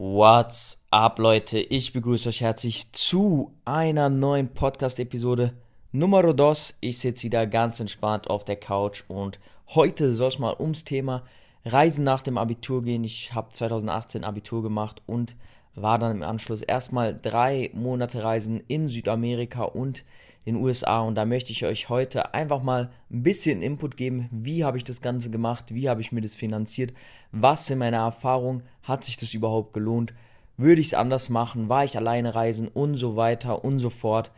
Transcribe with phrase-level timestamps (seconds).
[0.00, 1.58] What's up, Leute?
[1.58, 5.54] Ich begrüße euch herzlich zu einer neuen Podcast-Episode
[5.90, 6.76] Nummer dos.
[6.78, 9.40] Ich sitze wieder ganz entspannt auf der Couch und
[9.74, 11.24] heute soll es mal ums Thema
[11.64, 13.02] Reisen nach dem Abitur gehen.
[13.02, 15.34] Ich habe 2018 Abitur gemacht und
[15.82, 20.04] war dann im Anschluss erstmal drei Monate Reisen in Südamerika und
[20.46, 24.64] den USA und da möchte ich euch heute einfach mal ein bisschen Input geben, wie
[24.64, 26.94] habe ich das Ganze gemacht, wie habe ich mir das finanziert,
[27.32, 30.14] was sind meine Erfahrungen, hat sich das überhaupt gelohnt,
[30.58, 32.68] würde ich es anders machen, war ich alleine reisen?
[32.68, 34.32] Und so weiter und so fort.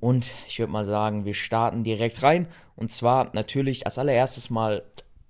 [0.00, 2.48] Und ich würde mal sagen, wir starten direkt rein.
[2.74, 4.82] Und zwar natürlich als allererstes mal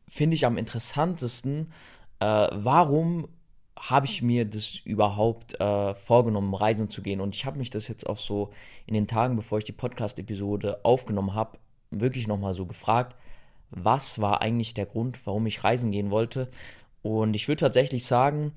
[0.07, 1.73] finde ich am interessantesten,
[2.21, 3.29] äh, warum
[3.79, 7.21] habe ich mir das überhaupt äh, vorgenommen, reisen zu gehen.
[7.21, 8.51] Und ich habe mich das jetzt auch so
[8.87, 11.59] in den Tagen, bevor ich die Podcast-Episode aufgenommen habe,
[11.91, 13.17] wirklich nochmal so gefragt,
[13.71, 16.49] was war eigentlich der Grund, warum ich reisen gehen wollte.
[17.03, 18.53] Und ich würde tatsächlich sagen,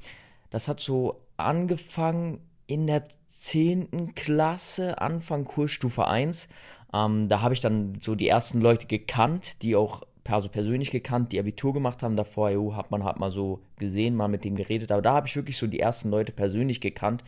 [0.49, 4.15] das hat so angefangen in der 10.
[4.15, 6.49] Klasse, Anfang Kursstufe 1.
[6.93, 11.31] Ähm, da habe ich dann so die ersten Leute gekannt, die auch also persönlich gekannt,
[11.31, 12.15] die Abitur gemacht haben.
[12.15, 14.91] Davor jo, hat man halt mal so gesehen, mal mit dem geredet.
[14.91, 17.23] Aber da habe ich wirklich so die ersten Leute persönlich gekannt.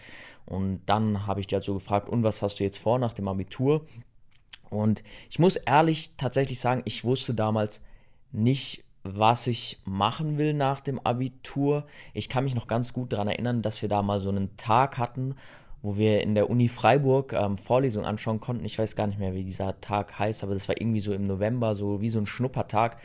[0.45, 3.13] Und dann habe ich die halt so gefragt, und was hast du jetzt vor nach
[3.13, 3.85] dem Abitur?
[4.69, 7.81] Und ich muss ehrlich tatsächlich sagen, ich wusste damals
[8.31, 11.85] nicht, was ich machen will nach dem Abitur.
[12.13, 14.97] Ich kann mich noch ganz gut daran erinnern, dass wir da mal so einen Tag
[14.97, 15.35] hatten,
[15.83, 18.65] wo wir in der Uni Freiburg ähm, Vorlesungen anschauen konnten.
[18.65, 21.27] Ich weiß gar nicht mehr, wie dieser Tag heißt, aber das war irgendwie so im
[21.27, 22.97] November, so wie so ein Schnuppertag.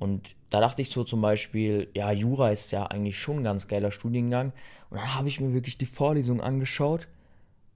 [0.00, 3.68] Und da dachte ich so zum Beispiel, ja, Jura ist ja eigentlich schon ein ganz
[3.68, 4.52] geiler Studiengang.
[4.90, 7.06] Und dann habe ich mir wirklich die Vorlesung angeschaut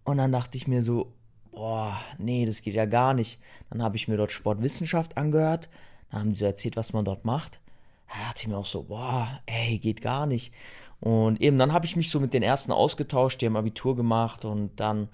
[0.03, 1.13] und dann dachte ich mir so,
[1.53, 3.41] boah, nee, das geht ja gar nicht.
[3.71, 5.69] Dann habe ich mir dort Sportwissenschaft angehört,
[6.11, 7.61] dann haben die so erzählt, was man dort macht.
[8.09, 10.53] Da dachte ich mir auch so, boah, ey, geht gar nicht.
[11.01, 14.45] Und eben dann habe ich mich so mit den ersten ausgetauscht, die haben Abitur gemacht
[14.45, 15.09] und dann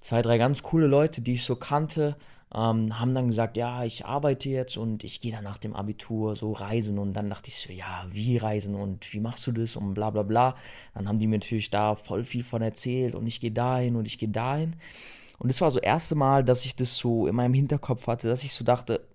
[0.00, 2.16] zwei, drei ganz coole Leute, die ich so kannte,
[2.54, 6.34] ähm, haben dann gesagt, ja, ich arbeite jetzt und ich gehe dann nach dem Abitur
[6.34, 9.76] so reisen und dann dachte ich so, ja, wie reisen und wie machst du das
[9.76, 10.56] und bla bla bla.
[10.94, 14.06] Dann haben die mir natürlich da voll viel von erzählt und ich gehe dahin und
[14.06, 14.76] ich gehe dahin.
[15.38, 18.28] Und das war so das erste Mal, dass ich das so in meinem Hinterkopf hatte,
[18.28, 19.06] dass ich so dachte,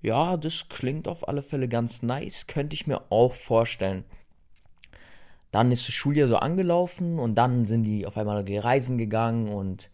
[0.00, 4.04] ja, das klingt auf alle Fälle ganz nice, könnte ich mir auch vorstellen.
[5.52, 9.90] Dann ist das Schuljahr so angelaufen und dann sind die auf einmal reisen gegangen und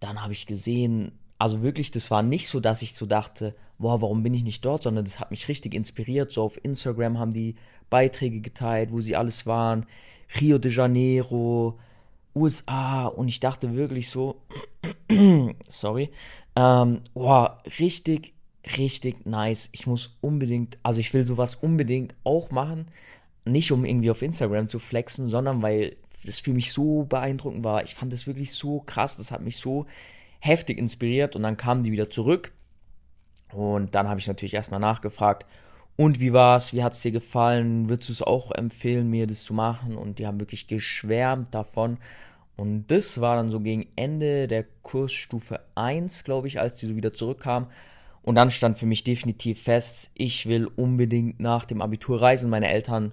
[0.00, 4.02] dann habe ich gesehen, also wirklich, das war nicht so, dass ich so dachte, boah,
[4.02, 6.30] warum bin ich nicht dort, sondern das hat mich richtig inspiriert.
[6.30, 7.56] So auf Instagram haben die
[7.90, 9.86] Beiträge geteilt, wo sie alles waren.
[10.40, 11.78] Rio de Janeiro,
[12.34, 14.40] USA und ich dachte wirklich so,
[15.68, 16.10] sorry,
[16.56, 18.34] ähm, boah, richtig,
[18.78, 19.68] richtig nice.
[19.72, 22.86] Ich muss unbedingt, also ich will sowas unbedingt auch machen,
[23.44, 27.82] nicht um irgendwie auf Instagram zu flexen, sondern weil das für mich so beeindruckend war.
[27.82, 29.86] Ich fand das wirklich so krass, das hat mich so
[30.40, 32.52] heftig inspiriert und dann kamen die wieder zurück
[33.52, 35.46] und dann habe ich natürlich erstmal nachgefragt,
[35.96, 36.72] und wie war's?
[36.72, 37.88] Wie hat's dir gefallen?
[37.88, 39.96] Würdest du es auch empfehlen, mir das zu machen?
[39.96, 41.98] Und die haben wirklich geschwärmt davon.
[42.56, 46.96] Und das war dann so gegen Ende der Kursstufe 1, glaube ich, als die so
[46.96, 47.68] wieder zurückkamen.
[48.22, 52.50] Und dann stand für mich definitiv fest, ich will unbedingt nach dem Abitur reisen.
[52.50, 53.12] Meine Eltern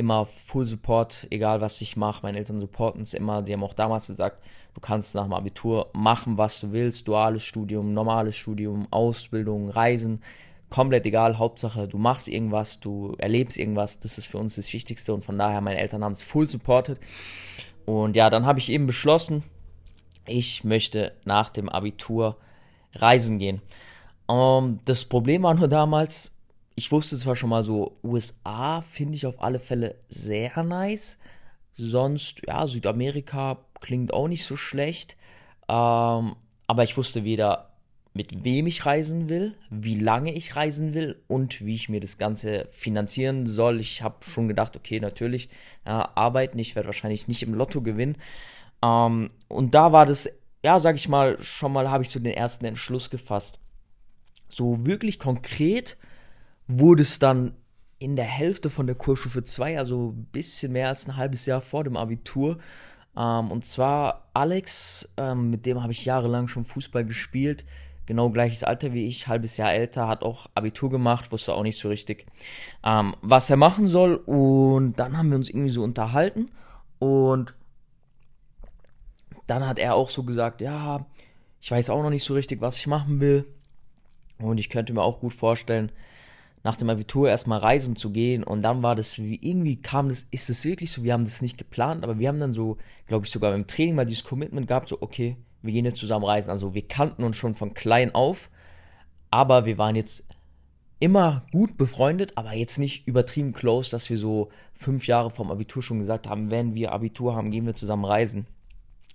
[0.00, 2.22] immer Full Support, egal was ich mache.
[2.22, 3.42] Meine Eltern supporten es immer.
[3.42, 4.42] Die haben auch damals gesagt,
[4.74, 7.06] du kannst nach dem Abitur machen, was du willst.
[7.06, 10.22] Duales Studium, normales Studium, Ausbildung, Reisen.
[10.70, 11.38] Komplett egal.
[11.38, 14.00] Hauptsache, du machst irgendwas, du erlebst irgendwas.
[14.00, 15.14] Das ist für uns das Wichtigste.
[15.14, 16.98] Und von daher, meine Eltern haben es full supported.
[17.84, 19.42] Und ja, dann habe ich eben beschlossen,
[20.26, 22.36] ich möchte nach dem Abitur
[22.94, 23.60] reisen gehen.
[24.26, 26.39] Um, ähm, das Problem war nur damals,
[26.74, 31.18] ich wusste zwar schon mal so, USA finde ich auf alle Fälle sehr nice.
[31.74, 35.16] Sonst, ja, Südamerika klingt auch nicht so schlecht.
[35.68, 36.36] Ähm,
[36.66, 37.70] aber ich wusste weder,
[38.12, 42.18] mit wem ich reisen will, wie lange ich reisen will und wie ich mir das
[42.18, 43.80] Ganze finanzieren soll.
[43.80, 45.48] Ich habe schon gedacht, okay, natürlich,
[45.86, 48.16] ja, arbeiten, ich werde wahrscheinlich nicht im Lotto gewinnen.
[48.82, 50.28] Ähm, und da war das,
[50.64, 53.58] ja, sag ich mal, schon mal habe ich so den ersten Entschluss gefasst.
[54.48, 55.96] So wirklich konkret
[56.78, 57.54] wurde es dann
[57.98, 61.60] in der Hälfte von der Kursstufe 2, also ein bisschen mehr als ein halbes Jahr
[61.60, 62.58] vor dem Abitur.
[63.16, 67.66] Ähm, und zwar Alex, ähm, mit dem habe ich jahrelang schon Fußball gespielt.
[68.06, 71.78] Genau gleiches Alter wie ich, halbes Jahr älter, hat auch Abitur gemacht, wusste auch nicht
[71.78, 72.26] so richtig,
[72.84, 74.14] ähm, was er machen soll.
[74.14, 76.50] Und dann haben wir uns irgendwie so unterhalten.
[76.98, 77.54] Und
[79.46, 81.06] dann hat er auch so gesagt, ja,
[81.60, 83.44] ich weiß auch noch nicht so richtig, was ich machen will.
[84.38, 85.92] Und ich könnte mir auch gut vorstellen,
[86.62, 90.26] nach dem Abitur erstmal reisen zu gehen und dann war das wie, irgendwie kam das,
[90.30, 92.76] ist es wirklich so, wir haben das nicht geplant, aber wir haben dann so,
[93.06, 96.24] glaube ich, sogar beim Training mal dieses Commitment gehabt, so, okay, wir gehen jetzt zusammen
[96.24, 96.50] reisen.
[96.50, 98.50] Also wir kannten uns schon von klein auf,
[99.30, 100.26] aber wir waren jetzt
[100.98, 105.82] immer gut befreundet, aber jetzt nicht übertrieben close, dass wir so fünf Jahre vom Abitur
[105.82, 108.46] schon gesagt haben, wenn wir Abitur haben, gehen wir zusammen reisen.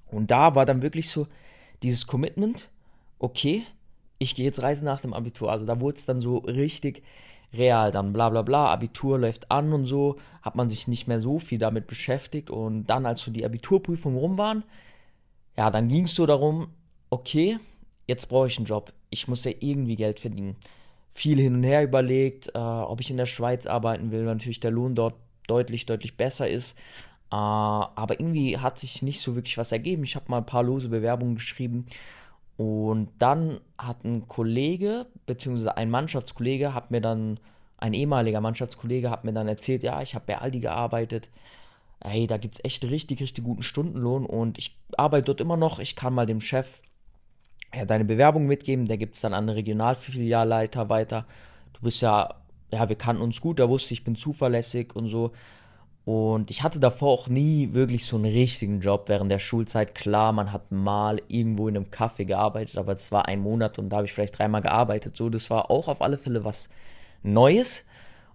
[0.08, 1.28] Und da war dann wirklich so
[1.84, 2.70] dieses Commitment,
[3.20, 3.64] okay,
[4.18, 5.52] ich gehe jetzt reisen nach dem Abitur.
[5.52, 7.04] Also da wurde es dann so richtig
[7.58, 11.20] real, dann bla bla bla, Abitur läuft an und so, hat man sich nicht mehr
[11.20, 12.50] so viel damit beschäftigt.
[12.50, 14.64] Und dann, als so die Abiturprüfungen rum waren,
[15.58, 16.68] ja, dann ging es so darum,
[17.10, 17.60] okay,
[18.08, 18.94] jetzt brauche ich einen Job.
[19.10, 20.56] Ich muss ja irgendwie Geld verdienen.
[21.12, 24.60] Viel hin und her überlegt, äh, ob ich in der Schweiz arbeiten will, weil natürlich
[24.60, 25.16] der Lohn dort
[25.48, 26.78] deutlich, deutlich besser ist.
[27.32, 30.04] Äh, aber irgendwie hat sich nicht so wirklich was ergeben.
[30.04, 31.86] Ich habe mal ein paar lose Bewerbungen geschrieben.
[32.58, 37.40] Und dann hat ein Kollege, beziehungsweise ein Mannschaftskollege, hat mir dann,
[37.78, 41.30] ein ehemaliger Mannschaftskollege, hat mir dann erzählt, ja, ich habe bei Aldi gearbeitet
[42.06, 45.80] ey, da gibt es echt richtig, richtig guten Stundenlohn und ich arbeite dort immer noch.
[45.80, 46.82] Ich kann mal dem Chef
[47.74, 51.26] ja, deine Bewerbung mitgeben, der gibt es dann an den Regionalfilialleiter weiter.
[51.74, 52.36] Du bist ja,
[52.72, 55.32] ja, wir kannten uns gut, da wusste ich, bin zuverlässig und so.
[56.06, 59.96] Und ich hatte davor auch nie wirklich so einen richtigen Job während der Schulzeit.
[59.96, 63.90] Klar, man hat mal irgendwo in einem Café gearbeitet, aber es war ein Monat und
[63.90, 65.18] da habe ich vielleicht dreimal gearbeitet.
[65.18, 66.70] So, das war auch auf alle Fälle was
[67.24, 67.86] Neues.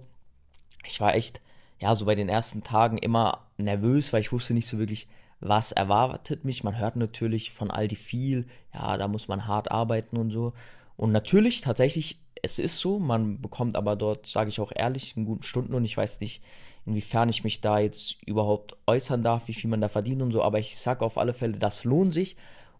[0.84, 1.40] Ich war echt,
[1.78, 5.06] ja, so bei den ersten Tagen immer nervös, weil ich wusste nicht so wirklich,
[5.38, 6.64] was erwartet mich.
[6.64, 10.54] Man hört natürlich von Aldi viel, ja, da muss man hart arbeiten und so.
[10.96, 15.26] Und natürlich, tatsächlich, es ist so, man bekommt aber dort, sage ich auch ehrlich, einen
[15.26, 15.84] guten Stundenlohn.
[15.84, 16.42] Ich weiß nicht,
[16.86, 20.42] inwiefern ich mich da jetzt überhaupt äußern darf, wie viel man da verdient und so,
[20.42, 22.36] aber ich sage auf alle Fälle, das lohnt sich.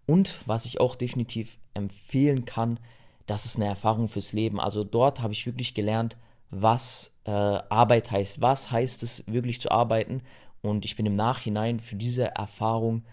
[0.07, 2.79] Und was ich auch definitiv empfehlen kann,
[3.27, 4.59] das ist eine Erfahrung fürs Leben.
[4.59, 6.17] Also dort habe ich wirklich gelernt,
[6.51, 8.41] was äh, Arbeit heißt.
[8.41, 10.23] Was heißt es wirklich zu arbeiten?
[10.63, 13.05] Und ich bin im Nachhinein für diese Erfahrung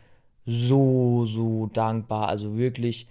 [0.45, 2.29] so, so dankbar.
[2.29, 3.07] Also wirklich,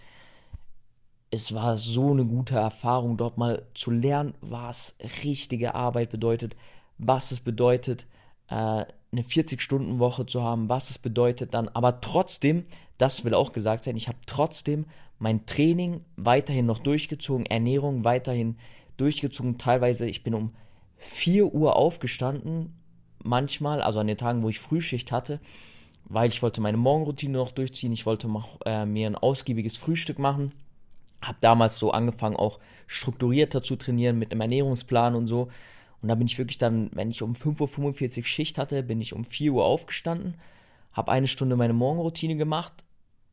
[1.34, 6.56] es war so eine gute Erfahrung, dort mal zu lernen, was richtige Arbeit bedeutet,
[6.98, 8.06] was es bedeutet,
[8.48, 12.64] äh, eine 40-Stunden-Woche zu haben, was es bedeutet dann, aber trotzdem
[12.98, 14.86] das will auch gesagt sein, ich habe trotzdem
[15.18, 18.56] mein Training weiterhin noch durchgezogen, Ernährung weiterhin
[18.96, 19.58] durchgezogen.
[19.58, 20.54] Teilweise, ich bin um
[20.96, 22.72] 4 Uhr aufgestanden,
[23.22, 25.40] manchmal, also an den Tagen, wo ich Frühschicht hatte,
[26.04, 28.28] weil ich wollte meine Morgenroutine noch durchziehen, ich wollte
[28.66, 30.52] äh, mir ein ausgiebiges Frühstück machen.
[31.24, 35.48] Habe damals so angefangen, auch strukturierter zu trainieren mit einem Ernährungsplan und so.
[36.02, 39.14] Und da bin ich wirklich dann, wenn ich um 5.45 Uhr Schicht hatte, bin ich
[39.14, 40.34] um 4 Uhr aufgestanden,
[40.92, 42.84] habe eine Stunde meine Morgenroutine gemacht,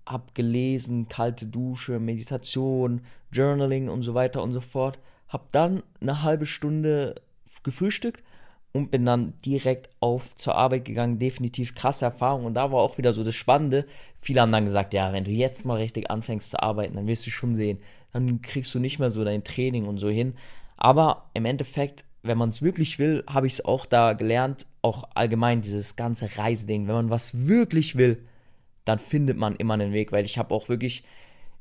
[0.05, 5.00] habe gelesen, kalte Dusche, Meditation, Journaling und so weiter und so fort.
[5.27, 7.15] Habe dann eine halbe Stunde
[7.63, 8.24] gefrühstückt
[8.73, 11.19] und bin dann direkt auf zur Arbeit gegangen.
[11.19, 12.45] Definitiv krasse Erfahrung.
[12.45, 13.85] Und da war auch wieder so das Spannende.
[14.15, 17.25] Viele haben dann gesagt, ja, wenn du jetzt mal richtig anfängst zu arbeiten, dann wirst
[17.27, 17.79] du schon sehen.
[18.13, 20.35] Dann kriegst du nicht mehr so dein Training und so hin.
[20.77, 25.09] Aber im Endeffekt wenn man es wirklich will, habe ich es auch da gelernt, auch
[25.15, 26.87] allgemein dieses ganze Reiseding.
[26.87, 28.25] Wenn man was wirklich will,
[28.85, 31.03] dann findet man immer einen Weg, weil ich habe auch wirklich,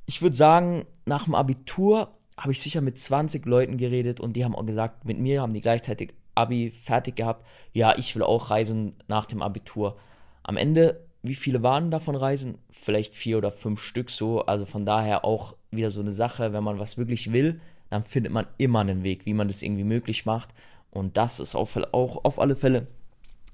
[0.06, 4.44] ich würde sagen, nach dem Abitur habe ich sicher mit 20 Leuten geredet und die
[4.44, 7.46] haben auch gesagt, mit mir haben die gleichzeitig Abi fertig gehabt.
[7.72, 9.96] Ja, ich will auch reisen nach dem Abitur.
[10.42, 12.58] Am Ende, wie viele waren davon reisen?
[12.70, 14.44] Vielleicht vier oder fünf Stück so.
[14.46, 17.60] Also von daher auch wieder so eine Sache, wenn man was wirklich will,
[17.90, 20.50] dann findet man immer einen Weg, wie man das irgendwie möglich macht.
[20.90, 22.86] Und das ist auch, auch auf alle Fälle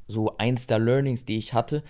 [0.09, 1.83] so eins der Learnings, die ich hatte.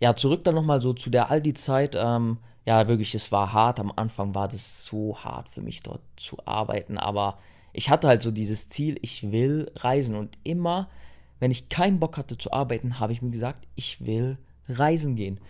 [0.00, 1.96] Ja, zurück dann nochmal so zu der Aldi-Zeit.
[1.98, 3.80] Ähm, ja, wirklich, es war hart.
[3.80, 7.38] Am Anfang war das so hart für mich dort zu arbeiten, aber
[7.74, 10.88] ich hatte halt so dieses Ziel, ich will reisen und immer,
[11.40, 14.38] wenn ich keinen Bock hatte zu arbeiten, habe ich mir gesagt, ich will
[14.68, 15.40] reisen gehen.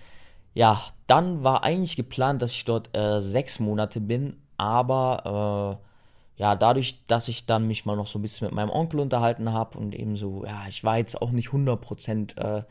[0.55, 6.57] Ja, dann war eigentlich geplant, dass ich dort äh, sechs Monate bin, aber äh, ja,
[6.57, 9.79] dadurch, dass ich dann mich mal noch so ein bisschen mit meinem Onkel unterhalten habe
[9.79, 12.65] und eben so, ja, ich war jetzt auch nicht 100% äh,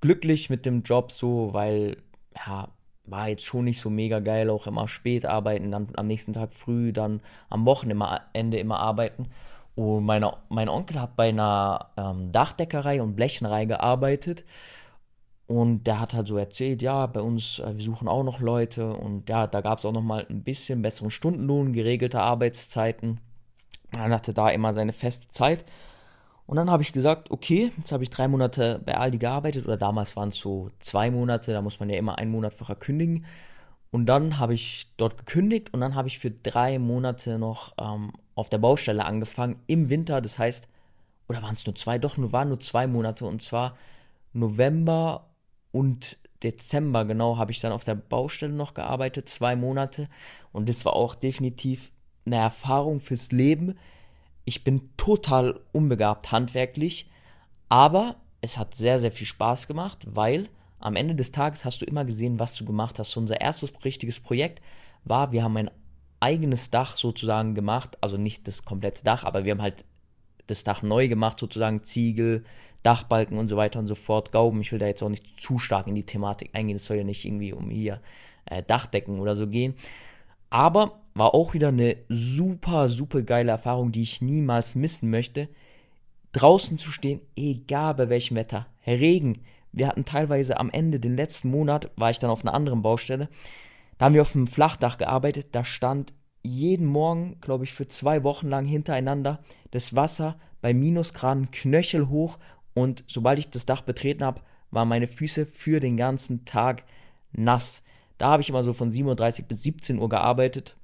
[0.00, 1.98] glücklich mit dem Job so, weil,
[2.34, 2.68] ja,
[3.06, 6.52] war jetzt schon nicht so mega geil, auch immer spät arbeiten, dann am nächsten Tag
[6.52, 7.20] früh, dann
[7.50, 9.28] am Wochenende immer arbeiten.
[9.74, 14.44] Und meine, mein Onkel hat bei einer ähm, Dachdeckerei und Blechenreihe gearbeitet.
[15.46, 18.94] Und der hat halt so erzählt, ja, bei uns, äh, wir suchen auch noch Leute.
[18.94, 23.20] Und ja, da gab es auch noch mal ein bisschen besseren Stundenlohn, geregelte Arbeitszeiten.
[23.92, 25.64] Man hatte da immer seine feste Zeit.
[26.46, 29.76] Und dann habe ich gesagt, okay, jetzt habe ich drei Monate bei Aldi gearbeitet oder
[29.76, 33.24] damals waren es so zwei Monate, da muss man ja immer einen Monat vorher kündigen.
[33.90, 38.12] Und dann habe ich dort gekündigt und dann habe ich für drei Monate noch ähm,
[38.34, 40.20] auf der Baustelle angefangen im Winter.
[40.20, 40.68] Das heißt,
[41.28, 41.98] oder waren es nur zwei?
[41.98, 43.76] Doch, nur waren nur zwei Monate und zwar
[44.32, 45.28] November
[45.70, 50.08] und Dezember genau habe ich dann auf der Baustelle noch gearbeitet, zwei Monate.
[50.52, 51.90] Und das war auch definitiv
[52.26, 53.78] eine Erfahrung fürs Leben
[54.44, 57.10] ich bin total unbegabt handwerklich,
[57.68, 60.48] aber es hat sehr, sehr viel Spaß gemacht, weil
[60.78, 63.16] am Ende des Tages hast du immer gesehen, was du gemacht hast.
[63.16, 64.60] Unser erstes richtiges Projekt
[65.04, 65.70] war, wir haben ein
[66.20, 69.84] eigenes Dach sozusagen gemacht, also nicht das komplette Dach, aber wir haben halt
[70.46, 72.44] das Dach neu gemacht, sozusagen Ziegel,
[72.82, 74.30] Dachbalken und so weiter und so fort.
[74.30, 76.98] Gauben, ich will da jetzt auch nicht zu stark in die Thematik eingehen, es soll
[76.98, 78.00] ja nicht irgendwie um hier
[78.44, 79.74] äh, Dachdecken oder so gehen.
[80.50, 85.48] Aber war auch wieder eine super, super geile Erfahrung, die ich niemals missen möchte.
[86.32, 88.66] Draußen zu stehen, egal bei welchem Wetter.
[88.86, 89.42] Regen.
[89.72, 93.28] Wir hatten teilweise am Ende, den letzten Monat, war ich dann auf einer anderen Baustelle.
[93.98, 95.48] Da haben wir auf einem Flachdach gearbeitet.
[95.52, 101.50] Da stand jeden Morgen, glaube ich, für zwei Wochen lang hintereinander das Wasser bei Minusgraden
[101.50, 102.38] knöchelhoch.
[102.74, 106.82] Und sobald ich das Dach betreten habe, waren meine Füße für den ganzen Tag
[107.32, 107.84] nass.
[108.18, 110.76] Da habe ich immer so von 7.30 Uhr bis 17 Uhr gearbeitet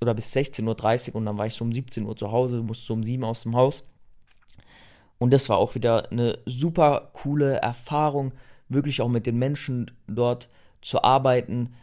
[0.00, 2.86] oder bis 16.30 Uhr und dann war ich so um 17 Uhr zu Hause, musste
[2.86, 3.84] so um 7 Uhr aus dem Haus.
[5.18, 8.32] Und das war auch wieder eine super coole Erfahrung,
[8.68, 10.50] wirklich auch mit den Menschen dort
[10.82, 11.74] zu arbeiten.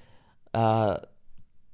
[0.53, 0.97] Äh,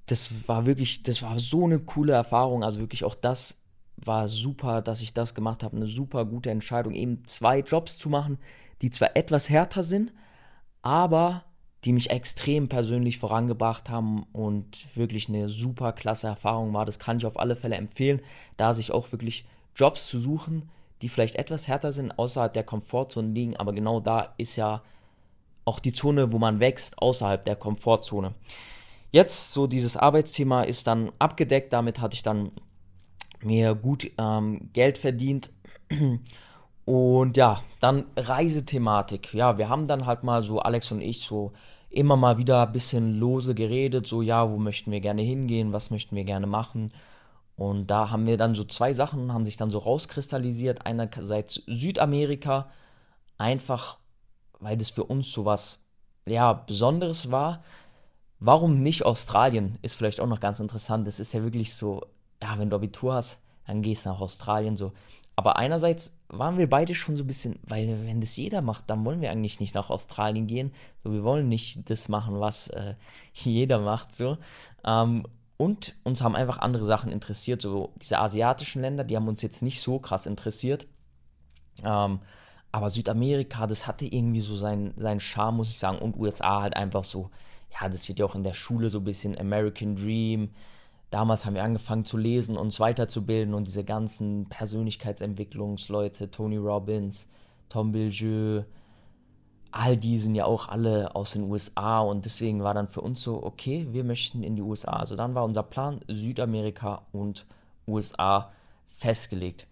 [0.06, 2.64] das war wirklich, das war so eine coole Erfahrung.
[2.64, 3.58] Also wirklich auch das
[3.98, 5.76] war super, dass ich das gemacht habe.
[5.76, 8.38] Eine super gute Entscheidung, eben zwei Jobs zu machen,
[8.82, 10.14] die zwar etwas härter sind,
[10.82, 11.44] aber
[11.86, 16.86] die mich extrem persönlich vorangebracht haben und wirklich eine super klasse Erfahrung war.
[16.86, 18.22] Das kann ich auf alle Fälle empfehlen,
[18.58, 20.70] da sich auch wirklich Jobs zu suchen,
[21.02, 24.82] die vielleicht etwas härter sind, außerhalb der Komfortzone liegen, aber genau da ist ja
[25.66, 28.34] auch die Zone, wo man wächst, außerhalb der Komfortzone.
[29.12, 32.52] Jetzt so dieses Arbeitsthema ist dann abgedeckt, damit hatte ich dann
[33.42, 35.52] mir gut ähm, Geld verdient.
[36.88, 39.34] Und ja, dann Reisethematik.
[39.34, 41.52] Ja, wir haben dann halt mal so, Alex und ich, so
[41.90, 45.92] immer mal wieder ein bisschen lose geredet, so ja, wo möchten wir gerne hingehen, was
[45.92, 46.94] möchten wir gerne machen.
[47.58, 50.86] Und da haben wir dann so zwei Sachen, haben sich dann so rauskristallisiert.
[50.86, 52.70] Einerseits Südamerika,
[53.38, 53.98] einfach
[54.60, 55.80] weil das für uns so was,
[56.26, 57.66] ja, Besonderes war.
[58.40, 59.78] Warum nicht Australien?
[59.82, 61.06] Ist vielleicht auch noch ganz interessant.
[61.06, 62.06] Das ist ja wirklich so,
[62.42, 64.94] ja, wenn du Abitur hast, dann gehst du nach Australien so.
[65.40, 69.06] Aber einerseits waren wir beide schon so ein bisschen, weil wenn das jeder macht, dann
[69.06, 70.74] wollen wir eigentlich nicht nach Australien gehen.
[71.04, 72.96] So, wir wollen nicht das machen, was äh,
[73.34, 74.16] jeder macht.
[74.16, 74.40] So.
[74.84, 75.28] Ähm,
[75.58, 77.62] und uns haben einfach andere Sachen interessiert.
[77.62, 80.88] So diese asiatischen Länder, die haben uns jetzt nicht so krass interessiert.
[81.84, 82.20] Ähm,
[82.72, 86.00] aber Südamerika, das hatte irgendwie so seinen, seinen Charme, muss ich sagen.
[86.00, 87.30] Und USA halt einfach so,
[87.80, 90.50] ja, das wird ja auch in der Schule so ein bisschen American Dream
[91.10, 97.30] damals haben wir angefangen zu lesen, uns weiterzubilden und diese ganzen Persönlichkeitsentwicklungsleute, Tony Robbins,
[97.70, 98.66] Tom Billieux,
[99.72, 103.22] all die sind ja auch alle aus den USA und deswegen war dann für uns
[103.22, 104.94] so, okay, wir möchten in die USA.
[104.94, 107.46] Also dann war unser Plan Südamerika und
[107.88, 108.52] USA
[108.86, 109.68] festgelegt.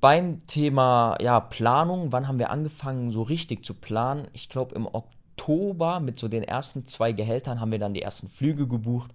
[0.00, 4.28] Beim Thema ja, Planung, wann haben wir angefangen, so richtig zu planen?
[4.32, 8.28] Ich glaube, im Oktober mit so den ersten zwei Gehältern haben wir dann die ersten
[8.28, 9.12] Flüge gebucht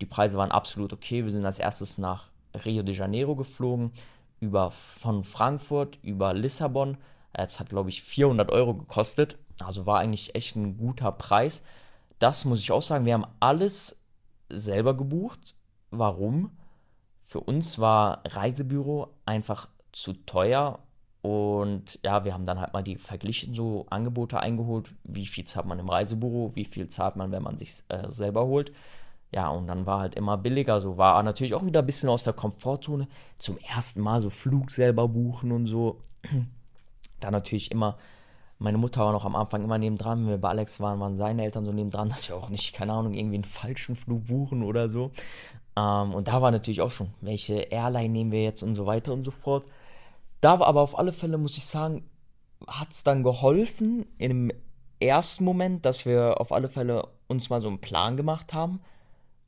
[0.00, 1.24] die Preise waren absolut okay.
[1.24, 2.26] Wir sind als erstes nach
[2.64, 3.92] Rio de Janeiro geflogen
[4.40, 6.96] über, von Frankfurt über Lissabon.
[7.32, 9.38] Es hat, glaube ich, 400 Euro gekostet.
[9.60, 11.64] Also war eigentlich echt ein guter Preis.
[12.18, 13.04] Das muss ich auch sagen.
[13.04, 14.00] Wir haben alles
[14.48, 15.54] selber gebucht.
[15.90, 16.56] Warum?
[17.22, 20.80] Für uns war Reisebüro einfach zu teuer
[21.20, 24.94] und ja, wir haben dann halt mal die verglichen, so Angebote eingeholt.
[25.04, 28.46] Wie viel zahlt man im Reisebüro, wie viel zahlt man, wenn man sich äh, selber
[28.46, 28.72] holt.
[29.30, 30.80] Ja, und dann war halt immer billiger.
[30.80, 33.08] So war natürlich auch wieder ein bisschen aus der Komfortzone.
[33.38, 36.00] Zum ersten Mal so Flug selber buchen und so.
[37.20, 37.98] Da natürlich immer,
[38.60, 40.20] meine Mutter war noch am Anfang immer nebendran.
[40.20, 42.92] Wenn wir bei Alex waren, waren seine Eltern so nebendran, dass wir auch nicht, keine
[42.92, 45.10] Ahnung, irgendwie einen falschen Flug buchen oder so.
[45.76, 49.12] Ähm, und da war natürlich auch schon, welche Airline nehmen wir jetzt und so weiter
[49.12, 49.64] und so fort.
[50.40, 52.08] Da war aber auf alle Fälle, muss ich sagen,
[52.66, 54.52] hat es dann geholfen im
[55.00, 58.80] ersten Moment, dass wir auf alle Fälle uns mal so einen Plan gemacht haben.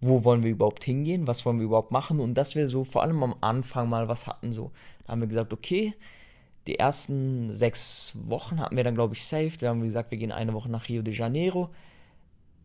[0.01, 1.27] Wo wollen wir überhaupt hingehen?
[1.27, 2.21] Was wollen wir überhaupt machen?
[2.21, 4.53] Und dass wir so vor allem am Anfang mal was hatten.
[4.53, 4.71] So,
[5.05, 5.95] da haben wir gesagt, okay,
[6.67, 9.61] die ersten sechs Wochen hatten wir dann, glaube ich, saved.
[9.61, 11.71] Wir haben gesagt, wir gehen eine Woche nach Rio de Janeiro.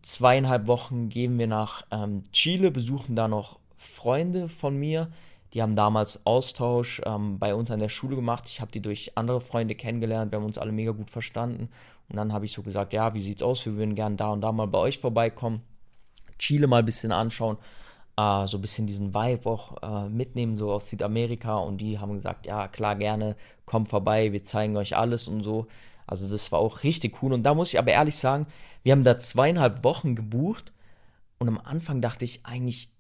[0.01, 5.09] Zweieinhalb Wochen gehen wir nach ähm, Chile, besuchen da noch Freunde von mir.
[5.53, 8.43] Die haben damals Austausch ähm, bei uns an der Schule gemacht.
[8.47, 10.31] Ich habe die durch andere Freunde kennengelernt.
[10.31, 11.69] Wir haben uns alle mega gut verstanden.
[12.09, 13.65] Und dann habe ich so gesagt, ja, wie sieht's aus?
[13.65, 15.61] Wir würden gerne da und da mal bei euch vorbeikommen.
[16.39, 17.57] Chile mal ein bisschen anschauen.
[18.17, 21.57] Äh, so ein bisschen diesen Vibe auch äh, mitnehmen, so aus Südamerika.
[21.57, 25.67] Und die haben gesagt, ja, klar, gerne, kommt vorbei, wir zeigen euch alles und so.
[26.07, 27.33] Also das war auch richtig cool.
[27.33, 28.47] Und da muss ich aber ehrlich sagen,
[28.83, 30.71] wir haben da zweieinhalb Wochen gebucht.
[31.39, 32.91] Und am Anfang dachte ich eigentlich,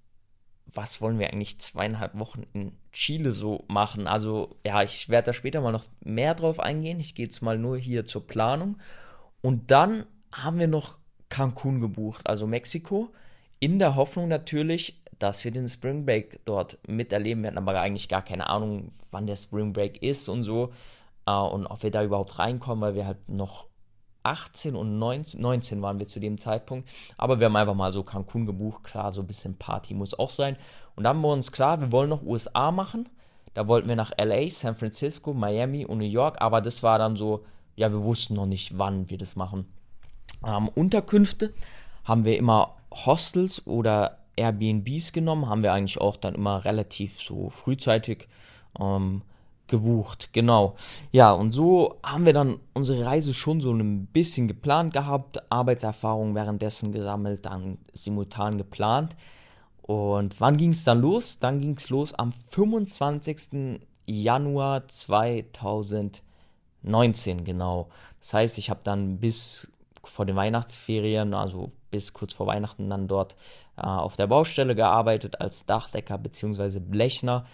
[0.65, 4.07] was wollen wir eigentlich zweieinhalb Wochen in Chile so machen?
[4.07, 6.99] Also, ja, ich werde da später mal noch mehr drauf eingehen.
[6.99, 8.77] Ich gehe jetzt mal nur hier zur Planung.
[9.41, 10.97] Und dann haben wir noch
[11.29, 13.11] Cancun gebucht, also Mexiko,
[13.59, 18.21] in der Hoffnung natürlich, dass wir den Spring Break dort miterleben werden, aber eigentlich gar
[18.21, 20.71] keine Ahnung, wann der Spring Break ist und so.
[21.25, 23.67] Äh, und ob wir da überhaupt reinkommen, weil wir halt noch
[24.23, 26.89] 18 und 19, 19 waren wir zu dem Zeitpunkt.
[27.17, 28.83] Aber wir haben einfach mal so Cancun gebucht.
[28.83, 30.57] Klar, so ein bisschen Party muss auch sein.
[30.95, 33.07] Und dann haben wir uns klar, wir wollen noch USA machen.
[33.53, 36.41] Da wollten wir nach LA, San Francisco, Miami und New York.
[36.41, 39.71] Aber das war dann so, ja, wir wussten noch nicht, wann wir das machen.
[40.45, 41.53] Ähm, Unterkünfte
[42.05, 45.49] haben wir immer Hostels oder Airbnbs genommen.
[45.49, 48.27] Haben wir eigentlich auch dann immer relativ so frühzeitig
[48.79, 49.23] ähm,
[49.67, 50.75] gebucht, genau.
[51.11, 56.35] Ja, und so haben wir dann unsere Reise schon so ein bisschen geplant gehabt, Arbeitserfahrung
[56.35, 59.15] währenddessen gesammelt, dann simultan geplant.
[59.81, 61.39] Und wann ging es dann los?
[61.39, 63.79] Dann ging es los am 25.
[64.07, 67.89] Januar 2019, genau.
[68.19, 69.71] Das heißt, ich habe dann bis
[70.03, 73.35] vor den Weihnachtsferien, also bis kurz vor Weihnachten, dann dort
[73.77, 76.79] äh, auf der Baustelle gearbeitet als Dachdecker bzw.
[76.79, 77.45] Blechner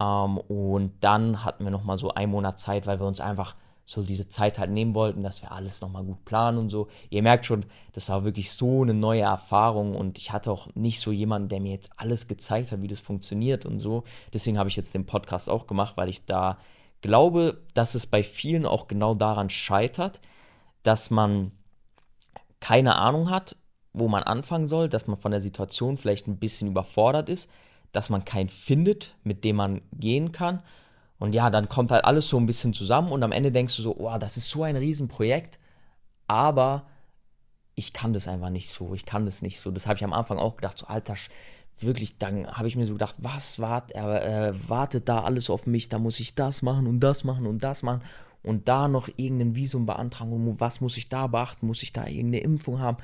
[0.00, 4.02] ähm, und dann hatten wir nochmal so einen Monat Zeit, weil wir uns einfach so
[4.02, 6.86] diese Zeit halt nehmen wollten, dass wir alles nochmal gut planen und so.
[7.10, 11.00] Ihr merkt schon, das war wirklich so eine neue Erfahrung und ich hatte auch nicht
[11.00, 14.04] so jemanden, der mir jetzt alles gezeigt hat, wie das funktioniert und so.
[14.32, 16.58] Deswegen habe ich jetzt den Podcast auch gemacht, weil ich da
[17.00, 20.20] glaube, dass es bei vielen auch genau daran scheitert,
[20.84, 21.50] dass man
[22.60, 23.56] keine Ahnung hat,
[23.92, 27.50] wo man anfangen soll, dass man von der Situation vielleicht ein bisschen überfordert ist,
[27.92, 30.62] dass man keinen findet, mit dem man gehen kann.
[31.18, 33.82] Und ja, dann kommt halt alles so ein bisschen zusammen und am Ende denkst du
[33.82, 35.58] so, oh, das ist so ein Riesenprojekt,
[36.28, 36.86] aber
[37.74, 39.70] ich kann das einfach nicht so, ich kann das nicht so.
[39.70, 41.14] Das habe ich am Anfang auch gedacht, so alter,
[41.78, 45.88] wirklich, dann habe ich mir so gedacht, was wart, äh, wartet da alles auf mich,
[45.88, 48.02] da muss ich das machen und das machen und das machen
[48.42, 52.40] und da noch irgendein Visum beantragen, was muss ich da beachten, muss ich da irgendeine
[52.44, 52.98] Impfung haben.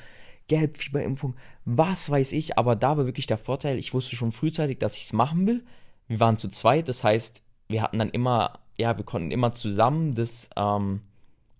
[0.48, 4.96] Gelbfieberimpfung, was weiß ich, aber da war wirklich der Vorteil, ich wusste schon frühzeitig, dass
[4.96, 5.64] ich es machen will.
[6.08, 10.14] Wir waren zu zweit, das heißt, wir hatten dann immer, ja, wir konnten immer zusammen
[10.14, 11.00] das ähm,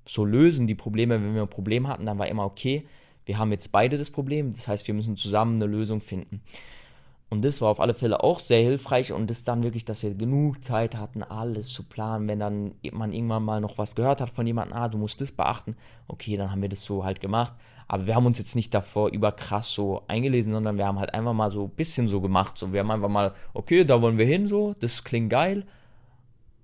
[0.07, 2.87] so lösen, die Probleme, wenn wir ein Problem hatten, dann war immer okay,
[3.25, 6.43] wir haben jetzt beide das Problem, das heißt, wir müssen zusammen eine Lösung finden.
[7.29, 10.15] Und das war auf alle Fälle auch sehr hilfreich und das dann wirklich, dass wir
[10.15, 12.29] genug Zeit hatten, alles zu planen.
[12.29, 15.33] Wenn dann man irgendwann mal noch was gehört hat von jemandem, ah, du musst das
[15.33, 17.55] beachten, okay, dann haben wir das so halt gemacht.
[17.89, 21.15] Aber wir haben uns jetzt nicht davor über krass so eingelesen, sondern wir haben halt
[21.15, 22.59] einfach mal so ein bisschen so gemacht.
[22.59, 25.65] So, wir haben einfach mal, okay, da wollen wir hin, so, das klingt geil.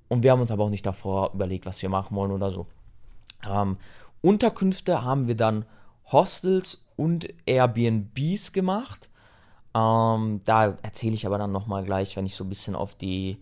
[0.08, 2.66] Und wir haben uns aber auch nicht davor überlegt, was wir machen wollen oder so.
[3.48, 3.78] Ähm,
[4.20, 5.64] Unterkünfte haben wir dann
[6.10, 9.08] Hostels und Airbnbs gemacht.
[9.74, 13.38] Ähm, da erzähle ich aber dann nochmal gleich, wenn ich so ein bisschen auf die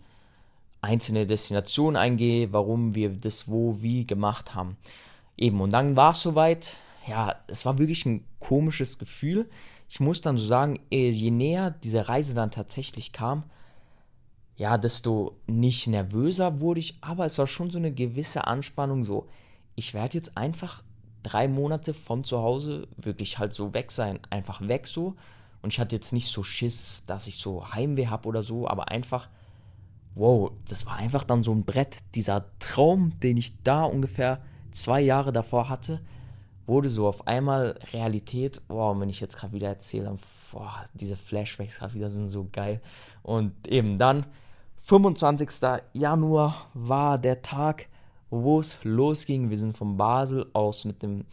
[0.81, 4.77] einzelne Destination eingehe, warum wir das wo, wie gemacht haben.
[5.37, 6.77] Eben, und dann war es soweit.
[7.07, 9.49] Ja, es war wirklich ein komisches Gefühl.
[9.89, 13.43] Ich muss dann so sagen, je näher diese Reise dann tatsächlich kam,
[14.55, 19.27] ja, desto nicht nervöser wurde ich, aber es war schon so eine gewisse Anspannung, so,
[19.75, 20.83] ich werde jetzt einfach
[21.23, 25.15] drei Monate von zu Hause wirklich halt so weg sein, einfach weg so.
[25.61, 28.89] Und ich hatte jetzt nicht so Schiss, dass ich so Heimweh habe oder so, aber
[28.89, 29.29] einfach,
[30.15, 31.99] wow, das war einfach dann so ein Brett.
[32.15, 36.01] Dieser Traum, den ich da ungefähr zwei Jahre davor hatte,
[36.65, 38.61] wurde so auf einmal Realität.
[38.67, 40.15] Wow, wenn ich jetzt gerade wieder erzähle,
[40.51, 42.81] boah, diese Flashbacks gerade wieder sind so geil.
[43.23, 44.25] Und eben dann,
[44.77, 45.49] 25.
[45.93, 47.87] Januar war der Tag,
[48.29, 49.49] wo es losging.
[49.49, 51.25] Wir sind von Basel aus mit dem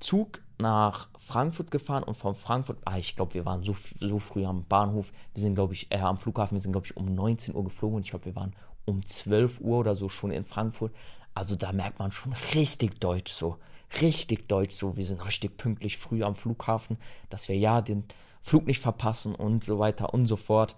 [0.00, 4.44] Zug nach Frankfurt gefahren und von Frankfurt, ah, ich glaube, wir waren so, so früh
[4.44, 5.12] am Bahnhof.
[5.32, 7.96] Wir sind, glaube ich, äh, am Flughafen, wir sind, glaube ich, um 19 Uhr geflogen
[7.96, 10.92] und ich glaube, wir waren um 12 Uhr oder so schon in Frankfurt.
[11.34, 13.56] Also da merkt man schon richtig deutsch so.
[14.00, 14.96] Richtig deutsch so.
[14.96, 16.98] Wir sind richtig pünktlich früh am Flughafen,
[17.30, 18.04] dass wir ja den
[18.40, 20.76] Flug nicht verpassen und so weiter und so fort.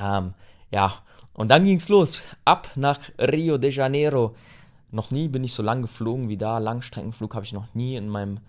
[0.00, 0.34] Ähm,
[0.70, 0.94] ja,
[1.32, 2.22] und dann ging es los.
[2.44, 4.34] Ab nach Rio de Janeiro.
[4.90, 6.58] Noch nie bin ich so lang geflogen wie da.
[6.58, 8.40] Langstreckenflug habe ich noch nie in meinem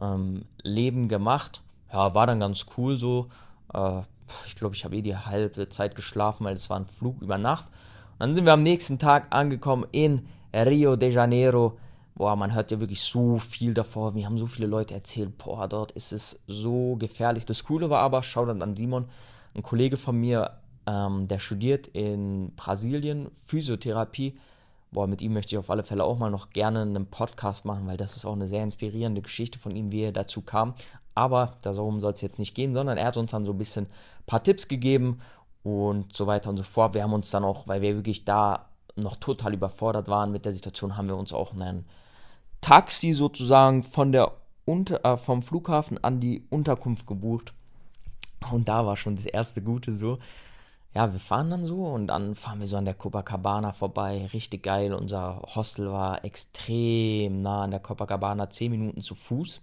[0.00, 1.62] ähm, Leben gemacht.
[1.92, 3.28] Ja, war dann ganz cool so.
[3.72, 4.02] Äh,
[4.46, 7.38] ich glaube, ich habe eh die halbe Zeit geschlafen, weil es war ein Flug über
[7.38, 7.68] Nacht.
[8.12, 11.78] Und dann sind wir am nächsten Tag angekommen in Rio de Janeiro.
[12.14, 14.14] Boah, man hört ja wirklich so viel davor.
[14.14, 17.44] Wir haben so viele Leute erzählt, boah, dort ist es so gefährlich.
[17.44, 19.06] Das Coole war aber, schau dann an Simon,
[19.54, 24.38] ein Kollege von mir, ähm, der studiert in Brasilien Physiotherapie
[24.94, 27.86] boah, mit ihm möchte ich auf alle Fälle auch mal noch gerne einen Podcast machen,
[27.86, 30.74] weil das ist auch eine sehr inspirierende Geschichte von ihm, wie er dazu kam.
[31.14, 33.86] Aber darum soll es jetzt nicht gehen, sondern er hat uns dann so ein bisschen
[33.86, 35.20] ein paar Tipps gegeben
[35.62, 36.94] und so weiter und so fort.
[36.94, 40.52] Wir haben uns dann auch, weil wir wirklich da noch total überfordert waren mit der
[40.52, 41.84] Situation, haben wir uns auch ein
[42.60, 44.32] Taxi sozusagen von der
[44.64, 47.52] Unter äh, vom Flughafen an die Unterkunft gebucht.
[48.50, 50.18] Und da war schon das erste Gute so
[50.94, 54.28] ja, wir fahren dann so und dann fahren wir so an der Copacabana vorbei.
[54.32, 54.94] Richtig geil.
[54.94, 59.60] Unser Hostel war extrem nah an der Copacabana, 10 Minuten zu Fuß.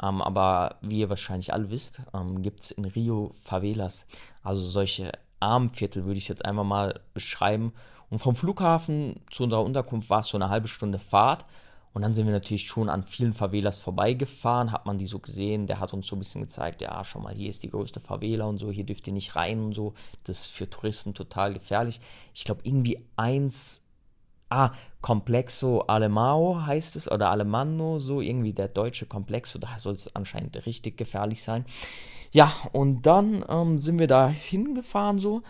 [0.00, 4.06] Ähm, aber wie ihr wahrscheinlich alle wisst, ähm, gibt es in Rio Favelas.
[4.44, 5.10] Also solche
[5.40, 7.72] Armviertel würde ich jetzt einfach mal beschreiben.
[8.08, 11.44] Und vom Flughafen zu unserer Unterkunft war es so eine halbe Stunde Fahrt.
[11.98, 15.66] Und dann sind wir natürlich schon an vielen Favelas vorbeigefahren, hat man die so gesehen,
[15.66, 18.44] der hat uns so ein bisschen gezeigt, ja, schau mal, hier ist die größte Favela
[18.44, 22.00] und so, hier dürft ihr nicht rein und so, das ist für Touristen total gefährlich.
[22.34, 23.88] Ich glaube, irgendwie eins,
[24.48, 30.14] ah, Complexo Alemao heißt es, oder Alemanno, so irgendwie der deutsche Complexo, da soll es
[30.14, 31.64] anscheinend richtig gefährlich sein.
[32.30, 35.42] Ja, und dann ähm, sind wir da hingefahren so,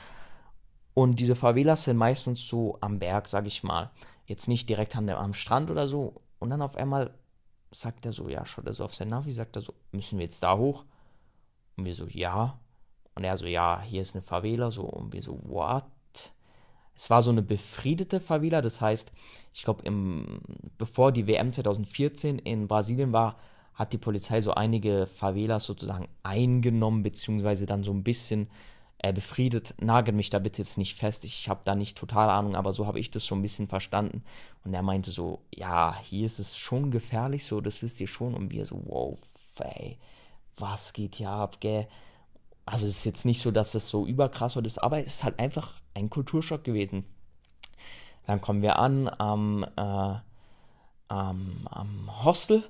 [0.95, 3.91] und diese Favelas sind meistens so am Berg, sag ich mal.
[4.25, 7.15] Jetzt nicht direkt am Strand oder so, und dann auf einmal
[7.71, 10.25] sagt er so, ja, schaut er so auf sein Navi, sagt er so, müssen wir
[10.25, 10.85] jetzt da hoch?
[11.77, 12.59] Und wir so, ja.
[13.15, 15.85] Und er so, ja, hier ist eine Favela, so, und wir so, what?
[16.95, 19.13] Es war so eine befriedete Favela, das heißt,
[19.55, 19.85] ich glaube,
[20.79, 23.37] bevor die WM 2014 in Brasilien war,
[23.75, 28.49] hat die Polizei so einige Favelas sozusagen eingenommen, beziehungsweise dann so ein bisschen
[28.99, 29.75] äh, befriedet.
[29.81, 32.87] Nagel mich da bitte jetzt nicht fest, ich habe da nicht total Ahnung, aber so
[32.87, 34.25] habe ich das schon ein bisschen verstanden.
[34.65, 38.35] Und er meinte so, ja, hier ist es schon gefährlich, so, das wisst ihr schon.
[38.35, 39.19] Und wir so, wow,
[39.61, 39.99] ey,
[40.57, 41.87] was geht hier ab, gell?
[42.67, 45.39] Also es ist jetzt nicht so, dass es so überkrass ist, aber es ist halt
[45.39, 47.05] einfach ein Kulturschock gewesen.
[48.27, 50.15] Dann kommen wir an am, äh,
[51.09, 52.63] am, am Hostel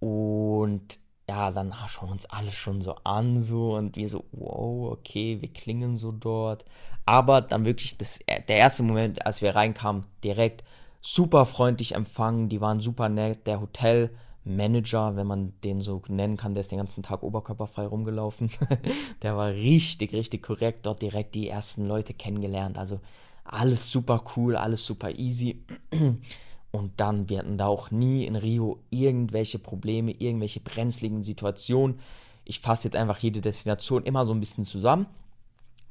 [0.00, 0.98] und
[1.30, 5.48] ja, dann schauen uns alle schon so an, so und wir so, wow, okay, wir
[5.48, 6.64] klingen so dort.
[7.06, 10.64] Aber dann wirklich das, der erste Moment, als wir reinkamen, direkt
[11.00, 13.46] super freundlich empfangen, die waren super nett.
[13.46, 18.50] Der Hotelmanager, wenn man den so nennen kann, der ist den ganzen Tag oberkörperfrei rumgelaufen.
[19.22, 22.76] der war richtig, richtig korrekt, dort direkt die ersten Leute kennengelernt.
[22.76, 22.98] Also
[23.44, 25.62] alles super cool, alles super easy.
[26.72, 31.98] Und dann, wir hatten da auch nie in Rio irgendwelche Probleme, irgendwelche brenzligen Situationen.
[32.44, 35.06] Ich fasse jetzt einfach jede Destination immer so ein bisschen zusammen,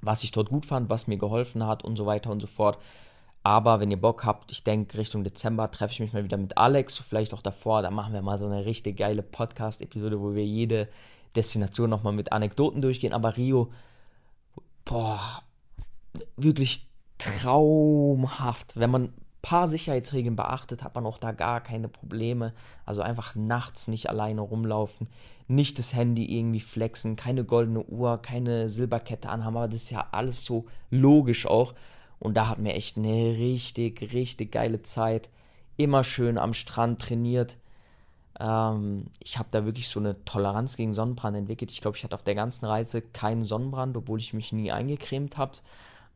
[0.01, 2.77] was ich dort gut fand, was mir geholfen hat und so weiter und so fort.
[3.43, 6.57] Aber wenn ihr Bock habt, ich denke, Richtung Dezember treffe ich mich mal wieder mit
[6.57, 10.45] Alex, vielleicht auch davor, da machen wir mal so eine richtig geile Podcast-Episode, wo wir
[10.45, 10.89] jede
[11.35, 13.13] Destination nochmal mit Anekdoten durchgehen.
[13.13, 13.71] Aber Rio,
[14.85, 15.41] boah,
[16.35, 16.87] wirklich
[17.17, 18.77] traumhaft.
[18.77, 22.53] Wenn man paar Sicherheitsregeln beachtet, hat man auch da gar keine Probleme.
[22.85, 25.07] Also einfach nachts nicht alleine rumlaufen,
[25.47, 30.07] nicht das Handy irgendwie flexen, keine goldene Uhr, keine Silberkette anhaben, aber das ist ja
[30.11, 31.73] alles so logisch auch.
[32.19, 35.29] Und da hatten wir echt eine richtig, richtig geile Zeit.
[35.77, 37.55] Immer schön am Strand trainiert.
[38.39, 41.71] Ähm, ich habe da wirklich so eine Toleranz gegen Sonnenbrand entwickelt.
[41.71, 45.37] Ich glaube, ich hatte auf der ganzen Reise keinen Sonnenbrand, obwohl ich mich nie eingecremt
[45.37, 45.53] habe.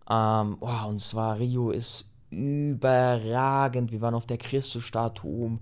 [0.09, 3.91] Ähm, oh, und zwar Rio ist überragend.
[3.91, 5.59] Wir waren auf der Christusstatue.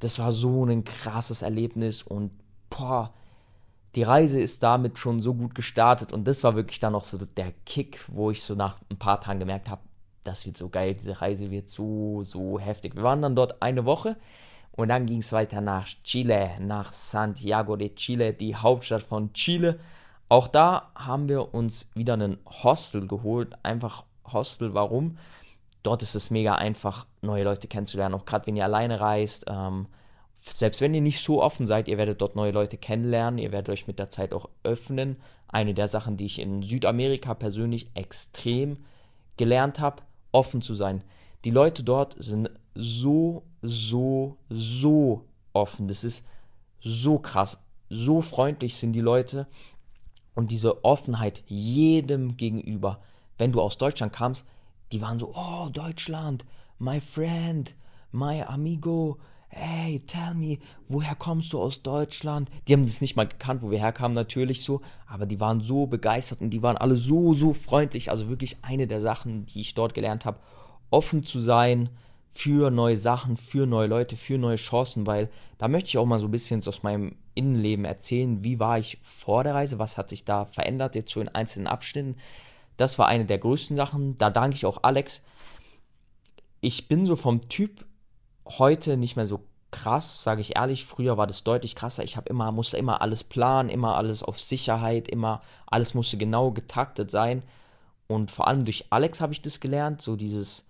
[0.00, 2.30] Das war so ein krasses Erlebnis und
[2.70, 3.12] boah,
[3.94, 7.16] die Reise ist damit schon so gut gestartet und das war wirklich dann noch so
[7.16, 9.80] der Kick, wo ich so nach ein paar Tagen gemerkt habe,
[10.22, 12.94] das wird so geil, diese Reise wird so, so heftig.
[12.94, 14.16] Wir waren dann dort eine Woche
[14.72, 19.80] und dann ging es weiter nach Chile, nach Santiago de Chile, die Hauptstadt von Chile.
[20.28, 23.54] Auch da haben wir uns wieder einen Hostel geholt.
[23.62, 25.16] Einfach Hostel, warum?
[25.86, 29.44] Dort ist es mega einfach, neue Leute kennenzulernen, auch gerade wenn ihr alleine reist.
[29.46, 29.86] Ähm,
[30.34, 33.68] selbst wenn ihr nicht so offen seid, ihr werdet dort neue Leute kennenlernen, ihr werdet
[33.68, 35.14] euch mit der Zeit auch öffnen.
[35.46, 38.78] Eine der Sachen, die ich in Südamerika persönlich extrem
[39.36, 41.04] gelernt habe, offen zu sein.
[41.44, 45.86] Die Leute dort sind so, so, so offen.
[45.86, 46.26] Das ist
[46.80, 47.64] so krass.
[47.90, 49.46] So freundlich sind die Leute.
[50.34, 53.00] Und diese Offenheit jedem gegenüber.
[53.38, 54.48] Wenn du aus Deutschland kamst,
[54.92, 56.44] die waren so, oh, Deutschland,
[56.78, 57.74] my friend,
[58.12, 59.18] my amigo,
[59.48, 62.50] hey, tell me, woher kommst du aus Deutschland?
[62.68, 65.86] Die haben das nicht mal gekannt, wo wir herkamen, natürlich so, aber die waren so
[65.86, 68.10] begeistert und die waren alle so, so freundlich.
[68.10, 70.40] Also wirklich eine der Sachen, die ich dort gelernt habe,
[70.90, 71.88] offen zu sein
[72.30, 76.20] für neue Sachen, für neue Leute, für neue Chancen, weil da möchte ich auch mal
[76.20, 80.10] so ein bisschen aus meinem Innenleben erzählen, wie war ich vor der Reise, was hat
[80.10, 82.16] sich da verändert, jetzt so in einzelnen Abschnitten.
[82.76, 84.16] Das war eine der größten Sachen.
[84.16, 85.22] Da danke ich auch Alex.
[86.60, 87.84] Ich bin so vom Typ
[88.46, 90.84] heute nicht mehr so krass, sage ich ehrlich.
[90.84, 92.04] Früher war das deutlich krasser.
[92.04, 96.50] Ich habe immer musste immer alles planen, immer alles auf Sicherheit, immer alles musste genau
[96.50, 97.42] getaktet sein.
[98.06, 100.64] Und vor allem durch Alex habe ich das gelernt, so dieses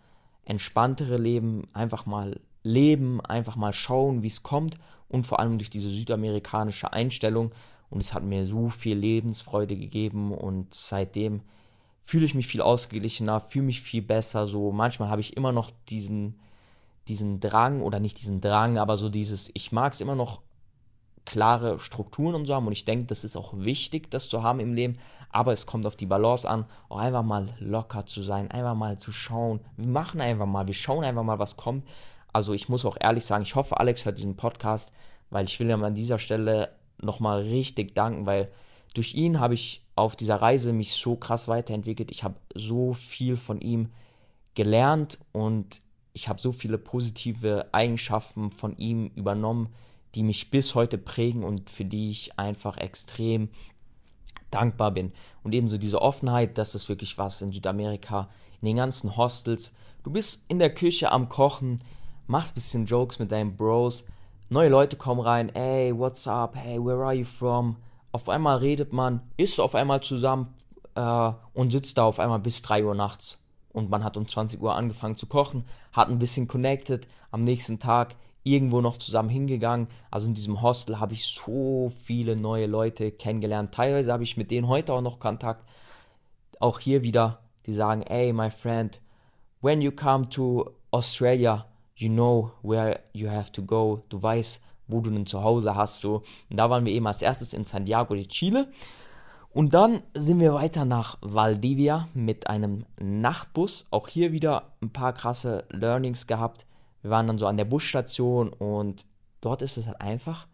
[0.45, 5.71] entspanntere Leben, einfach mal leben, einfach mal schauen, wie es kommt und vor allem durch
[5.71, 7.53] diese südamerikanische Einstellung.
[7.91, 11.43] Und es hat mir so viel Lebensfreude gegeben und seitdem
[12.07, 14.47] fühle ich mich viel ausgeglichener, fühle mich viel besser.
[14.47, 16.41] So manchmal habe ich immer noch diesen
[17.09, 20.41] diesen Drang oder nicht diesen Drang, aber so dieses, ich mag es immer noch
[21.25, 24.61] klare Strukturen und so haben und ich denke, das ist auch wichtig, das zu haben
[24.61, 24.99] im Leben,
[25.31, 28.99] aber es kommt auf die Balance an, auch einfach mal locker zu sein, einfach mal
[28.99, 31.85] zu schauen, wir machen einfach mal, wir schauen einfach mal, was kommt.
[32.33, 34.93] Also ich muss auch ehrlich sagen, ich hoffe, Alex hört diesen Podcast,
[35.31, 38.51] weil ich will ihm an dieser Stelle nochmal richtig danken, weil
[38.95, 42.11] durch ihn habe ich auf dieser Reise mich so krass weiterentwickelt.
[42.11, 43.89] Ich habe so viel von ihm
[44.55, 45.81] gelernt und
[46.13, 49.69] ich habe so viele positive Eigenschaften von ihm übernommen,
[50.15, 53.49] die mich bis heute prägen und für die ich einfach extrem
[54.51, 55.13] dankbar bin.
[55.43, 58.29] Und ebenso diese Offenheit, das ist wirklich was in Südamerika,
[58.61, 59.73] in den ganzen Hostels.
[60.05, 61.83] Du bist in der Küche am Kochen,
[62.27, 64.07] machst ein bisschen Jokes mit deinen Bros,
[64.49, 67.77] neue Leute kommen rein, hey, what's up, hey, where are you from?
[68.17, 70.55] Auf einmal redet man, isst auf einmal zusammen
[70.95, 74.59] äh, und sitzt da auf einmal bis 3 Uhr nachts und man hat um 20
[74.63, 79.89] Uhr angefangen zu kochen, hat ein bisschen connected, am nächsten Tag irgendwo noch zusammen hingegangen.
[80.11, 83.75] Also in diesem Hostel habe ich so viele neue Leute kennengelernt.
[83.75, 85.69] Teilweise habe ich mit denen heute auch noch Kontakt.
[86.59, 88.99] Auch hier wieder, die sagen, hey, my friend,
[89.61, 94.05] when you come to Australia, you know where you have to go.
[94.09, 96.01] Du weißt, wo du ein Zuhause hast.
[96.01, 96.23] So.
[96.51, 98.69] Und da waren wir eben als erstes in Santiago de Chile.
[99.57, 103.87] Und dann sind wir weiter nach Valdivia mit einem Nachtbus.
[103.91, 106.67] Auch hier wieder ein paar krasse Learnings gehabt.
[107.01, 109.07] Wir waren dann so an der Busstation und
[109.41, 110.47] dort ist es halt einfach,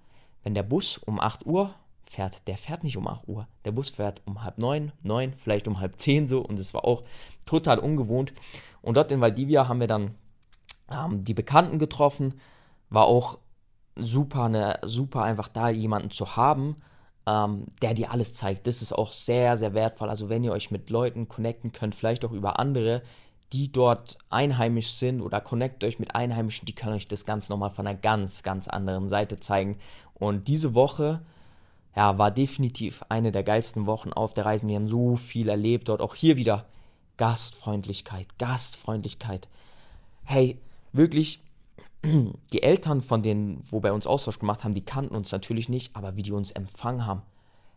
[0.45, 3.49] wenn der Bus um 8 Uhr fährt, der fährt nicht um 8 Uhr.
[3.65, 6.85] Der Bus fährt um halb neun, neun, vielleicht um halb zehn so und es war
[6.85, 7.03] auch
[7.47, 8.33] total ungewohnt.
[8.83, 10.15] Und dort in Valdivia haben wir dann
[10.91, 12.41] ähm, die Bekannten getroffen.
[12.91, 13.39] War auch
[13.97, 16.77] super, ne, super einfach da jemanden zu haben
[17.27, 18.67] ähm, der dir alles zeigt.
[18.67, 20.09] Das ist auch sehr, sehr wertvoll.
[20.11, 23.03] Also wenn ihr euch mit Leuten connecten könnt, vielleicht auch über andere,
[23.53, 27.71] die dort einheimisch sind oder connectet euch mit Einheimischen, die können euch das Ganze nochmal
[27.71, 29.79] von einer ganz, ganz anderen Seite zeigen.
[30.15, 31.21] Und diese Woche,
[31.95, 34.67] ja, war definitiv eine der geilsten Wochen auf der Reise.
[34.67, 36.01] Wir haben so viel erlebt dort.
[36.01, 36.67] Auch hier wieder
[37.19, 39.49] Gastfreundlichkeit, Gastfreundlichkeit.
[40.25, 40.59] Hey,
[40.93, 41.41] wirklich,
[42.05, 45.95] die Eltern von denen, wo bei uns Austausch gemacht haben, die kannten uns natürlich nicht,
[45.95, 47.23] aber wie die uns empfangen haben.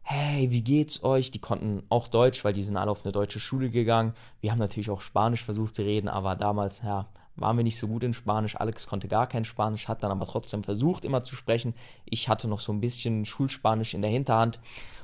[0.01, 1.31] Hey, wie geht's euch?
[1.31, 4.13] Die konnten auch Deutsch, weil die sind alle auf eine deutsche Schule gegangen.
[4.39, 7.87] Wir haben natürlich auch Spanisch versucht zu reden, aber damals, ja, waren wir nicht so
[7.87, 8.55] gut in Spanisch.
[8.55, 11.73] Alex konnte gar kein Spanisch, hat dann aber trotzdem versucht, immer zu sprechen.
[12.05, 14.59] Ich hatte noch so ein bisschen Schulspanisch in der Hinterhand.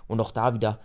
[0.08, 0.80] Und auch da wieder,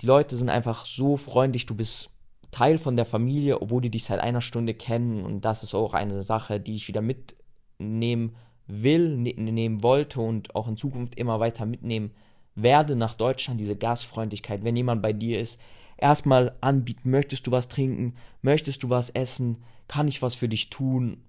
[0.00, 1.66] die Leute sind einfach so freundlich.
[1.66, 2.10] Du bist
[2.50, 5.24] Teil von der Familie, obwohl die dich seit einer Stunde kennen.
[5.24, 7.34] Und das ist auch eine Sache, die ich wieder mit
[7.82, 8.34] nehmen
[8.66, 12.12] will, ne nehmen wollte und auch in Zukunft immer weiter mitnehmen
[12.54, 15.60] werde nach Deutschland, diese Gastfreundlichkeit, wenn jemand bei dir ist,
[15.96, 20.70] erstmal anbieten, möchtest du was trinken, möchtest du was essen, kann ich was für dich
[20.70, 21.22] tun?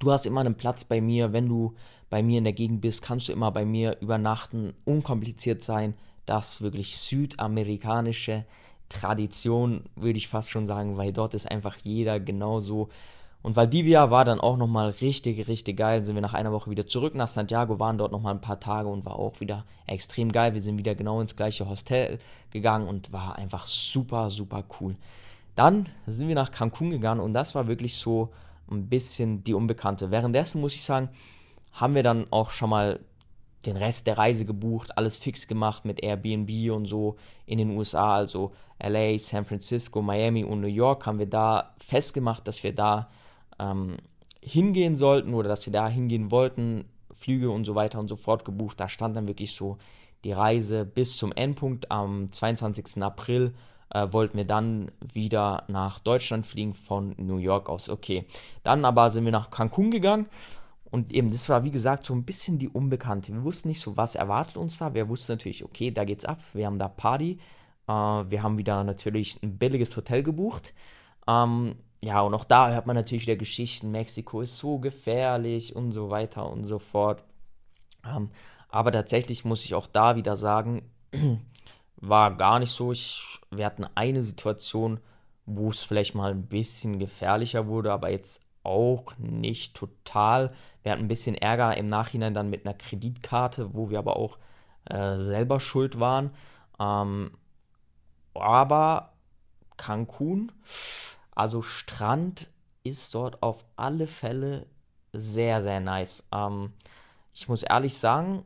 [0.00, 1.74] Du hast immer einen Platz bei mir, wenn du
[2.08, 5.94] bei mir in der Gegend bist, kannst du immer bei mir übernachten, unkompliziert sein.
[6.24, 8.44] Das wirklich südamerikanische
[8.88, 12.88] Tradition, würde ich fast schon sagen, weil dort ist einfach jeder genauso
[13.42, 16.04] und Valdivia war dann auch nochmal richtig, richtig geil.
[16.04, 18.88] Sind wir nach einer Woche wieder zurück nach Santiago, waren dort nochmal ein paar Tage
[18.88, 20.54] und war auch wieder extrem geil.
[20.54, 22.18] Wir sind wieder genau ins gleiche Hostel
[22.50, 24.96] gegangen und war einfach super, super cool.
[25.54, 28.30] Dann sind wir nach Cancun gegangen und das war wirklich so
[28.70, 30.10] ein bisschen die Unbekannte.
[30.10, 31.08] Währenddessen muss ich sagen,
[31.72, 33.00] haben wir dann auch schon mal
[33.66, 38.14] den Rest der Reise gebucht, alles fix gemacht mit Airbnb und so in den USA,
[38.14, 43.08] also LA, San Francisco, Miami und New York haben wir da festgemacht, dass wir da
[43.58, 43.96] ähm,
[44.40, 48.44] hingehen sollten oder dass wir da hingehen wollten, Flüge und so weiter und so fort
[48.44, 48.78] gebucht.
[48.80, 49.78] Da stand dann wirklich so
[50.24, 51.90] die Reise bis zum Endpunkt.
[51.90, 53.02] Am 22.
[53.02, 53.54] April
[53.90, 57.88] äh, wollten wir dann wieder nach Deutschland fliegen von New York aus.
[57.88, 58.24] Okay,
[58.62, 60.26] dann aber sind wir nach Cancun gegangen.
[60.90, 63.32] Und eben, das war wie gesagt so ein bisschen die Unbekannte.
[63.32, 64.94] Wir wussten nicht so, was erwartet uns da.
[64.94, 66.40] Wir wussten natürlich, okay, da geht's ab.
[66.54, 67.38] Wir haben da Party.
[67.86, 70.74] Äh, wir haben wieder natürlich ein billiges Hotel gebucht.
[71.26, 75.92] Ähm, ja, und auch da hört man natürlich wieder Geschichten, Mexiko ist so gefährlich und
[75.92, 77.24] so weiter und so fort.
[78.06, 78.30] Ähm,
[78.68, 80.82] aber tatsächlich muss ich auch da wieder sagen,
[81.96, 82.92] war gar nicht so.
[82.92, 85.00] Ich, wir hatten eine Situation,
[85.46, 90.52] wo es vielleicht mal ein bisschen gefährlicher wurde, aber jetzt auch nicht total.
[90.82, 94.38] Wir hatten ein bisschen Ärger im Nachhinein dann mit einer Kreditkarte, wo wir aber auch
[94.84, 96.30] äh, selber schuld waren.
[96.78, 97.32] Ähm,
[98.34, 99.12] aber
[99.76, 100.52] Cancun
[101.38, 102.48] also Strand
[102.82, 104.66] ist dort auf alle Fälle
[105.12, 106.26] sehr, sehr nice.
[106.32, 106.72] Ähm,
[107.32, 108.42] ich muss ehrlich sagen,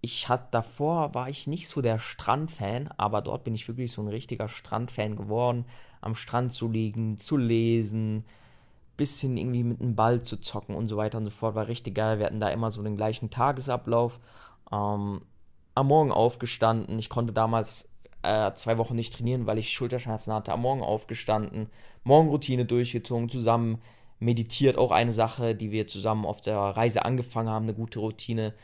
[0.00, 4.00] ich hatte davor war ich nicht so der Strandfan, aber dort bin ich wirklich so
[4.00, 5.66] ein richtiger Strandfan geworden.
[6.00, 8.24] Am Strand zu liegen, zu lesen,
[8.96, 11.54] bisschen irgendwie mit einem Ball zu zocken und so weiter und so fort.
[11.54, 12.18] War richtig geil.
[12.18, 14.20] Wir hatten da immer so den gleichen Tagesablauf.
[14.72, 15.20] Ähm,
[15.74, 16.98] am Morgen aufgestanden.
[16.98, 17.90] Ich konnte damals
[18.26, 20.52] äh, zwei Wochen nicht trainieren, weil ich Schulterschmerzen hatte.
[20.52, 21.68] Am Morgen aufgestanden,
[22.04, 23.80] Morgenroutine durchgezogen, zusammen
[24.18, 24.76] meditiert.
[24.76, 28.54] Auch eine Sache, die wir zusammen auf der Reise angefangen haben, eine gute Routine.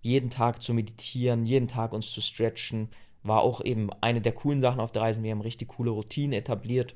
[0.00, 2.88] Jeden Tag zu meditieren, jeden Tag uns zu stretchen,
[3.22, 5.22] war auch eben eine der coolen Sachen auf der Reise.
[5.22, 6.94] Wir haben richtig coole Routinen etabliert.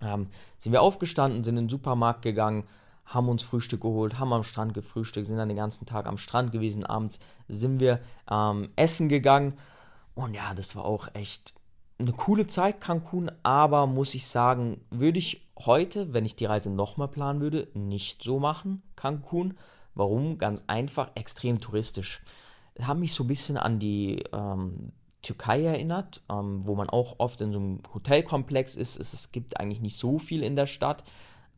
[0.00, 2.64] Ähm, sind wir aufgestanden, sind in den Supermarkt gegangen,
[3.04, 6.52] haben uns Frühstück geholt, haben am Strand gefrühstückt, sind dann den ganzen Tag am Strand
[6.52, 6.84] gewesen.
[6.86, 9.54] Abends sind wir ähm, essen gegangen
[10.14, 11.54] und ja, das war auch echt
[11.98, 16.70] eine coole Zeit, Cancun, aber muss ich sagen, würde ich heute, wenn ich die Reise
[16.70, 19.56] nochmal planen würde, nicht so machen, Cancun.
[19.94, 20.38] Warum?
[20.38, 22.22] Ganz einfach, extrem touristisch.
[22.74, 27.16] Es hat mich so ein bisschen an die ähm, Türkei erinnert, ähm, wo man auch
[27.18, 28.98] oft in so einem Hotelkomplex ist.
[28.98, 31.04] Es, es gibt eigentlich nicht so viel in der Stadt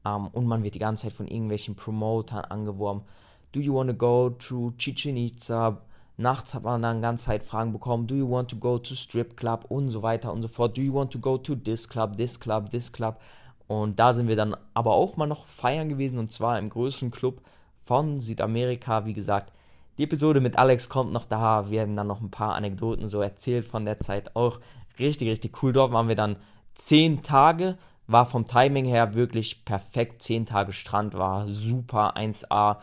[0.05, 3.05] ähm, und man wird die ganze Zeit von irgendwelchen Promotern angeworben.
[3.53, 5.81] Do you want to go to Chichen Itza?
[6.17, 9.37] Nachts hat man dann ganz Zeit Fragen bekommen, do you want to go to strip
[9.37, 12.17] club und so weiter und so fort, do you want to go to this club,
[12.17, 13.21] this club, this club.
[13.67, 17.11] Und da sind wir dann aber auch mal noch feiern gewesen und zwar im größten
[17.11, 17.41] Club
[17.85, 19.07] von Südamerika.
[19.07, 19.53] Wie gesagt,
[19.99, 23.65] die Episode mit Alex kommt noch da, werden dann noch ein paar Anekdoten so erzählt
[23.65, 24.37] von der Zeit.
[24.37, 24.61] Auch
[24.99, 25.73] richtig, richtig cool.
[25.73, 26.37] Dort waren wir dann
[26.75, 30.23] zehn Tage, war vom Timing her wirklich perfekt.
[30.23, 32.77] Zehn Tage Strand war super 1A.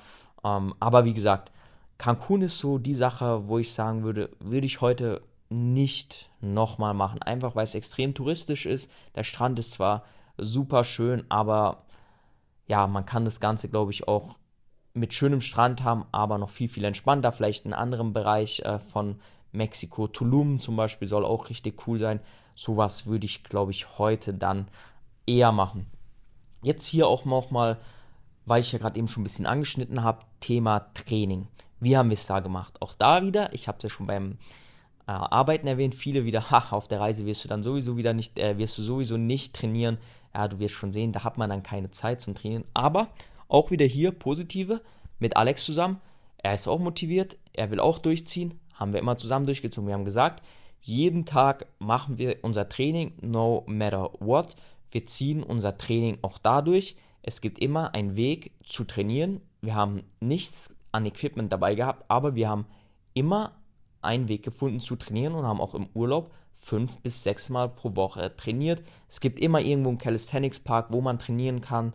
[0.43, 1.51] Ähm, aber wie gesagt,
[2.01, 7.21] Cancun ist so die Sache, wo ich sagen würde, würde ich heute nicht nochmal machen.
[7.21, 8.89] Einfach weil es extrem touristisch ist.
[9.13, 10.03] Der Strand ist zwar
[10.35, 11.83] super schön, aber
[12.65, 14.39] ja, man kann das Ganze, glaube ich, auch
[14.95, 17.31] mit schönem Strand haben, aber noch viel, viel entspannter.
[17.31, 19.19] Vielleicht in einem anderen Bereich äh, von
[19.51, 20.07] Mexiko.
[20.07, 22.19] Tulum zum Beispiel soll auch richtig cool sein.
[22.55, 24.69] Sowas würde ich, glaube ich, heute dann
[25.27, 25.85] eher machen.
[26.63, 27.77] Jetzt hier auch noch mal,
[28.47, 31.47] weil ich ja gerade eben schon ein bisschen angeschnitten habe, Thema Training.
[31.81, 32.81] Wie haben wir es da gemacht?
[32.81, 34.37] Auch da wieder, ich habe es ja schon beim
[35.07, 38.39] äh, Arbeiten erwähnt, viele wieder, ha, auf der Reise wirst du dann sowieso wieder nicht,
[38.39, 39.97] äh, wirst du sowieso nicht trainieren.
[40.33, 42.63] Ja, du wirst schon sehen, da hat man dann keine Zeit zum Trainieren.
[42.73, 43.09] Aber
[43.49, 44.79] auch wieder hier positive
[45.19, 45.99] mit Alex zusammen.
[46.37, 48.59] Er ist auch motiviert, er will auch durchziehen.
[48.75, 49.87] Haben wir immer zusammen durchgezogen.
[49.87, 50.41] Wir haben gesagt,
[50.81, 54.55] jeden Tag machen wir unser Training, no matter what.
[54.91, 56.95] Wir ziehen unser Training auch dadurch.
[57.23, 59.41] Es gibt immer einen Weg zu trainieren.
[59.61, 62.65] Wir haben nichts an Equipment dabei gehabt, aber wir haben
[63.13, 63.53] immer
[64.01, 67.95] einen Weg gefunden zu trainieren und haben auch im Urlaub fünf bis sechs Mal pro
[67.95, 68.83] Woche trainiert.
[69.09, 71.93] Es gibt immer irgendwo einen Calisthenics Park, wo man trainieren kann.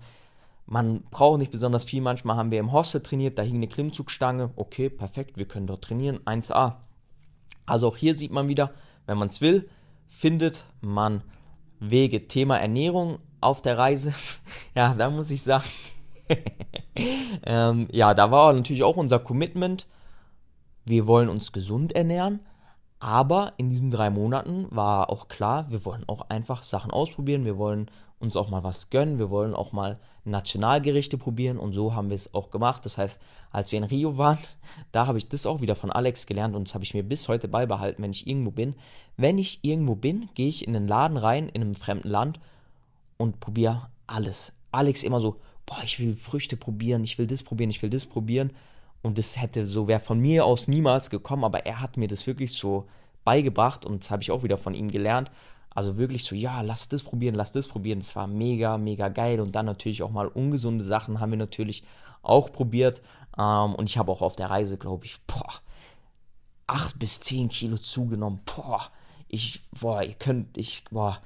[0.67, 2.03] Man braucht nicht besonders viel.
[2.03, 4.51] Manchmal haben wir im Hostel trainiert, da hing eine Klimmzugstange.
[4.57, 6.19] Okay, perfekt, wir können dort trainieren.
[6.25, 6.77] 1A.
[7.65, 8.73] Also auch hier sieht man wieder,
[9.07, 9.69] wenn man es will,
[10.09, 11.23] findet man
[11.79, 12.27] Wege.
[12.27, 14.13] Thema Ernährung auf der Reise.
[14.75, 15.65] ja, da muss ich sagen,
[17.45, 19.87] ähm, ja, da war natürlich auch unser Commitment.
[20.85, 22.41] Wir wollen uns gesund ernähren.
[22.99, 27.45] Aber in diesen drei Monaten war auch klar, wir wollen auch einfach Sachen ausprobieren.
[27.45, 29.19] Wir wollen uns auch mal was gönnen.
[29.19, 31.59] Wir wollen auch mal Nationalgerichte probieren.
[31.59, 32.87] Und so haben wir es auch gemacht.
[32.87, 33.21] Das heißt,
[33.51, 34.39] als wir in Rio waren,
[34.93, 36.57] da habe ich das auch wieder von Alex gelernt.
[36.57, 38.75] Und das habe ich mir bis heute beibehalten, wenn ich irgendwo bin.
[39.19, 42.41] Wenn ich irgendwo bin, gehe ich in den Laden rein, in einem fremden Land
[43.19, 44.57] und probiere alles.
[44.73, 45.37] Alex immer so,
[45.67, 48.53] boah, ich will Früchte probieren, ich will das probieren, ich will das probieren.
[49.03, 52.27] Und das hätte so, wäre von mir aus niemals gekommen, aber er hat mir das
[52.27, 52.89] wirklich so
[53.25, 55.31] beigebracht und das habe ich auch wieder von ihm gelernt.
[55.77, 57.99] Also wirklich so, ja, lass das probieren, lass das probieren.
[57.99, 59.41] Das war mega, mega geil.
[59.41, 61.85] Und dann natürlich auch mal ungesunde Sachen haben wir natürlich
[62.23, 63.03] auch probiert.
[63.37, 65.61] Ähm, und ich habe auch auf der Reise, glaube ich, boah,
[66.67, 68.41] 8 bis 10 Kilo zugenommen.
[68.47, 68.91] Boah,
[69.29, 71.21] ich, boah, ihr könnt, ich, boah,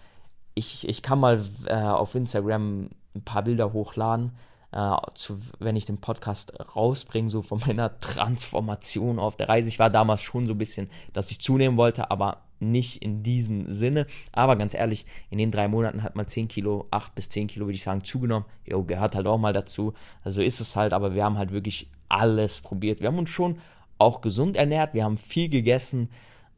[0.54, 4.32] ich, ich kann mal äh, auf Instagram ein paar Bilder hochladen,
[4.72, 9.68] äh, zu, wenn ich den Podcast rausbringe, so von meiner Transformation auf der Reise.
[9.68, 13.72] Ich war damals schon so ein bisschen, dass ich zunehmen wollte, aber nicht in diesem
[13.72, 14.06] Sinne.
[14.32, 17.66] Aber ganz ehrlich, in den drei Monaten hat man 10 Kilo, 8 bis 10 Kilo,
[17.66, 18.46] würde ich sagen, zugenommen.
[18.66, 19.94] Jo, gehört halt auch mal dazu.
[20.22, 23.00] Also ist es halt, aber wir haben halt wirklich alles probiert.
[23.00, 23.58] Wir haben uns schon
[23.98, 26.10] auch gesund ernährt, wir haben viel gegessen.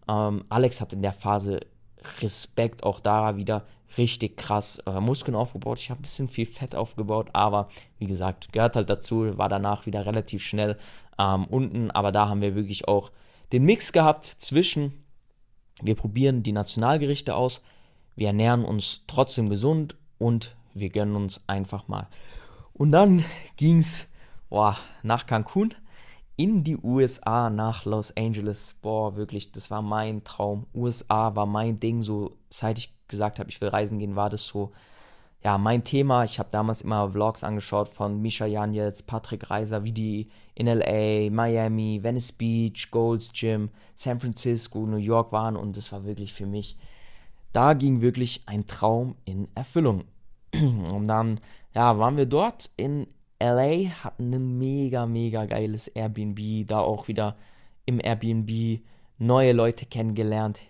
[0.09, 1.61] Ähm, Alex hat in der Phase
[2.21, 3.65] Respekt auch da wieder
[3.99, 5.79] richtig krass äh, Muskeln aufgebaut.
[5.81, 7.69] Ich habe ein bisschen viel Fett aufgebaut, aber
[7.99, 10.79] wie gesagt, gehört halt dazu, war danach wieder relativ schnell
[11.19, 13.11] ähm, unten, aber da haben wir wirklich auch
[13.53, 15.05] den Mix gehabt zwischen,
[15.83, 17.63] wir probieren die Nationalgerichte aus,
[18.17, 22.09] wir ernähren uns trotzdem gesund und wir gönnen uns einfach mal.
[22.73, 23.25] Und dann
[23.57, 24.09] ging es
[25.03, 25.75] nach Cancun
[26.43, 28.77] in die USA nach Los Angeles.
[28.83, 30.67] Boah, wirklich, das war mein Traum.
[30.75, 32.03] USA war mein Ding.
[32.03, 34.73] So, seit ich gesagt habe, ich will reisen gehen, war das so,
[35.45, 36.25] ja, mein Thema.
[36.25, 41.31] Ich habe damals immer Vlogs angeschaut von Misha Janetz, Patrick Reiser, wie die in LA,
[41.31, 46.47] Miami, Venice Beach, Gold's Gym, San Francisco, New York waren und das war wirklich für
[46.47, 46.77] mich,
[47.53, 50.05] da ging wirklich ein Traum in Erfüllung.
[50.55, 51.41] Und dann,
[51.75, 53.07] ja, waren wir dort in
[53.43, 57.37] LA hatten ein mega, mega geiles Airbnb, da auch wieder
[57.85, 58.81] im Airbnb
[59.19, 60.61] neue Leute kennengelernt.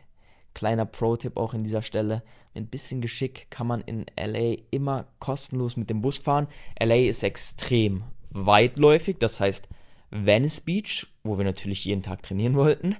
[0.55, 2.23] Kleiner Pro-Tipp auch in dieser Stelle.
[2.55, 6.49] Mit ein bisschen Geschick kann man in LA immer kostenlos mit dem Bus fahren.
[6.81, 9.69] LA ist extrem weitläufig, das heißt
[10.11, 12.97] Venice Beach, wo wir natürlich jeden Tag trainieren wollten,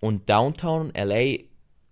[0.00, 1.38] und Downtown LA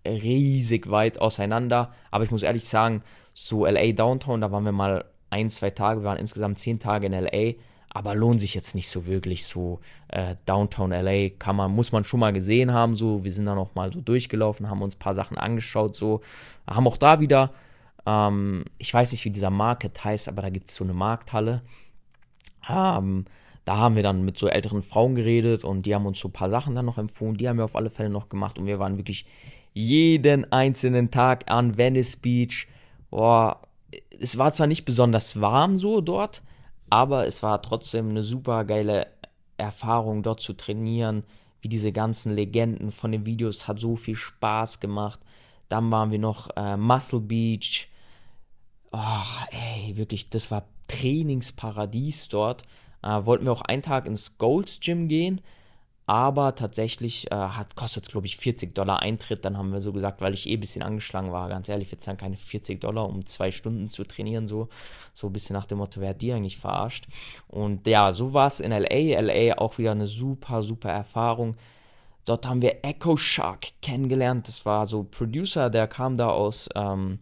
[0.06, 1.94] riesig weit auseinander.
[2.10, 3.02] Aber ich muss ehrlich sagen,
[3.34, 7.06] so LA Downtown, da waren wir mal ein, zwei Tage, wir waren insgesamt zehn Tage
[7.06, 7.54] in LA,
[7.88, 9.80] aber lohnt sich jetzt nicht so wirklich so.
[10.08, 13.24] Äh, Downtown LA kann man, muss man schon mal gesehen haben, so.
[13.24, 16.20] Wir sind da noch mal so durchgelaufen, haben uns ein paar Sachen angeschaut, so.
[16.66, 17.50] Haben auch da wieder,
[18.06, 21.62] ähm, ich weiß nicht, wie dieser Market heißt, aber da gibt es so eine Markthalle.
[22.68, 23.26] Ähm,
[23.64, 26.32] da haben wir dann mit so älteren Frauen geredet und die haben uns so ein
[26.32, 27.36] paar Sachen dann noch empfohlen.
[27.36, 29.26] Die haben wir auf alle Fälle noch gemacht und wir waren wirklich
[29.72, 32.66] jeden einzelnen Tag an Venice Beach.
[33.10, 33.60] Boah,
[34.22, 36.42] es war zwar nicht besonders warm so dort,
[36.88, 39.08] aber es war trotzdem eine super geile
[39.56, 41.24] Erfahrung, dort zu trainieren,
[41.60, 45.20] wie diese ganzen Legenden von den Videos, hat so viel Spaß gemacht.
[45.68, 47.88] Dann waren wir noch äh, Muscle Beach.
[48.92, 48.98] Oh,
[49.50, 52.62] ey, wirklich, das war Trainingsparadies dort.
[53.02, 55.40] Äh, wollten wir auch einen Tag ins Gold's Gym gehen,
[56.12, 59.46] aber tatsächlich äh, hat, kostet es, glaube ich, 40 Dollar Eintritt.
[59.46, 61.96] Dann haben wir so gesagt, weil ich eh ein bisschen angeschlagen war, ganz ehrlich, wir
[61.96, 64.68] zahlen keine 40 Dollar, um zwei Stunden zu trainieren, so,
[65.14, 67.06] so ein bisschen nach dem Motto, wer hat die eigentlich verarscht?
[67.48, 69.20] Und ja, so war es in LA.
[69.22, 71.56] LA auch wieder eine super, super Erfahrung.
[72.26, 74.48] Dort haben wir Echo Shark kennengelernt.
[74.48, 77.20] Das war so Producer, der kam da aus, ähm,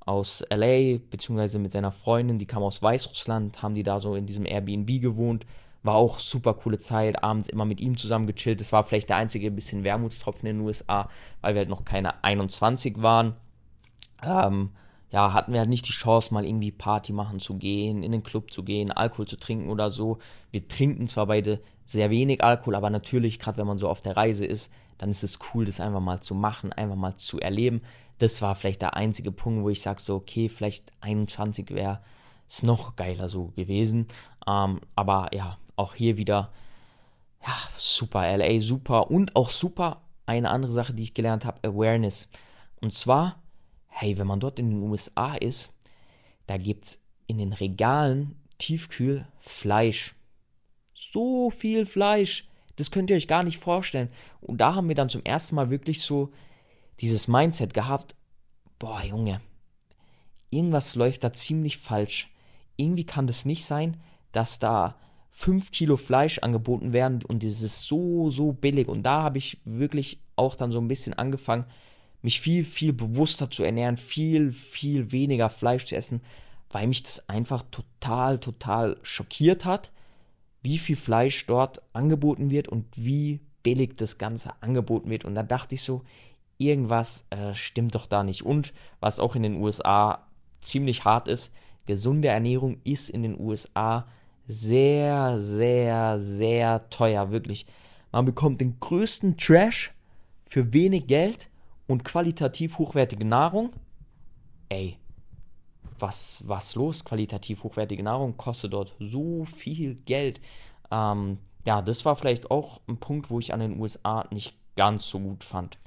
[0.00, 4.26] aus LA, beziehungsweise mit seiner Freundin, die kam aus Weißrussland, haben die da so in
[4.26, 5.46] diesem Airbnb gewohnt
[5.82, 8.60] war auch super coole Zeit, abends immer mit ihm zusammen gechillt.
[8.60, 11.08] Das war vielleicht der einzige bisschen Wermutstropfen in den USA,
[11.40, 13.34] weil wir halt noch keine 21 waren.
[14.22, 14.70] Ähm,
[15.10, 18.22] ja, hatten wir halt nicht die Chance, mal irgendwie Party machen zu gehen, in den
[18.22, 20.18] Club zu gehen, Alkohol zu trinken oder so.
[20.50, 24.16] Wir trinken zwar beide sehr wenig Alkohol, aber natürlich, gerade wenn man so auf der
[24.16, 27.80] Reise ist, dann ist es cool, das einfach mal zu machen, einfach mal zu erleben.
[28.18, 32.00] Das war vielleicht der einzige Punkt, wo ich sage so, okay, vielleicht 21 wäre
[32.48, 34.06] es noch geiler so gewesen.
[34.46, 36.52] Ähm, aber ja, auch hier wieder,
[37.44, 42.28] ja, super, LA super und auch super eine andere Sache, die ich gelernt habe, Awareness.
[42.80, 43.42] Und zwar,
[43.88, 45.72] hey, wenn man dort in den USA ist,
[46.46, 50.14] da gibt es in den Regalen tiefkühl Fleisch.
[50.94, 52.48] So viel Fleisch.
[52.76, 54.10] Das könnt ihr euch gar nicht vorstellen.
[54.40, 56.30] Und da haben wir dann zum ersten Mal wirklich so
[57.00, 58.14] dieses Mindset gehabt,
[58.78, 59.40] boah Junge,
[60.50, 62.30] irgendwas läuft da ziemlich falsch.
[62.76, 64.00] Irgendwie kann das nicht sein,
[64.32, 64.96] dass da
[65.40, 68.88] 5 Kilo Fleisch angeboten werden und das ist so, so billig.
[68.88, 71.64] Und da habe ich wirklich auch dann so ein bisschen angefangen,
[72.20, 76.20] mich viel, viel bewusster zu ernähren, viel, viel weniger Fleisch zu essen,
[76.68, 79.90] weil mich das einfach total, total schockiert hat,
[80.60, 85.24] wie viel Fleisch dort angeboten wird und wie billig das Ganze angeboten wird.
[85.24, 86.02] Und da dachte ich so,
[86.58, 88.44] irgendwas äh, stimmt doch da nicht.
[88.44, 90.26] Und was auch in den USA
[90.60, 91.50] ziemlich hart ist,
[91.86, 94.06] gesunde Ernährung ist in den USA
[94.50, 97.66] sehr, sehr, sehr teuer, wirklich.
[98.12, 99.92] Man bekommt den größten Trash
[100.44, 101.48] für wenig Geld
[101.86, 103.72] und qualitativ hochwertige Nahrung.
[104.68, 104.96] Ey,
[105.98, 107.04] was, was los?
[107.04, 110.40] Qualitativ hochwertige Nahrung kostet dort so viel Geld.
[110.90, 115.06] Ähm, ja, das war vielleicht auch ein Punkt, wo ich an den USA nicht ganz
[115.06, 115.78] so gut fand.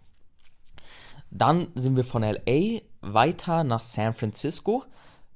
[1.32, 4.86] Dann sind wir von LA weiter nach San Francisco.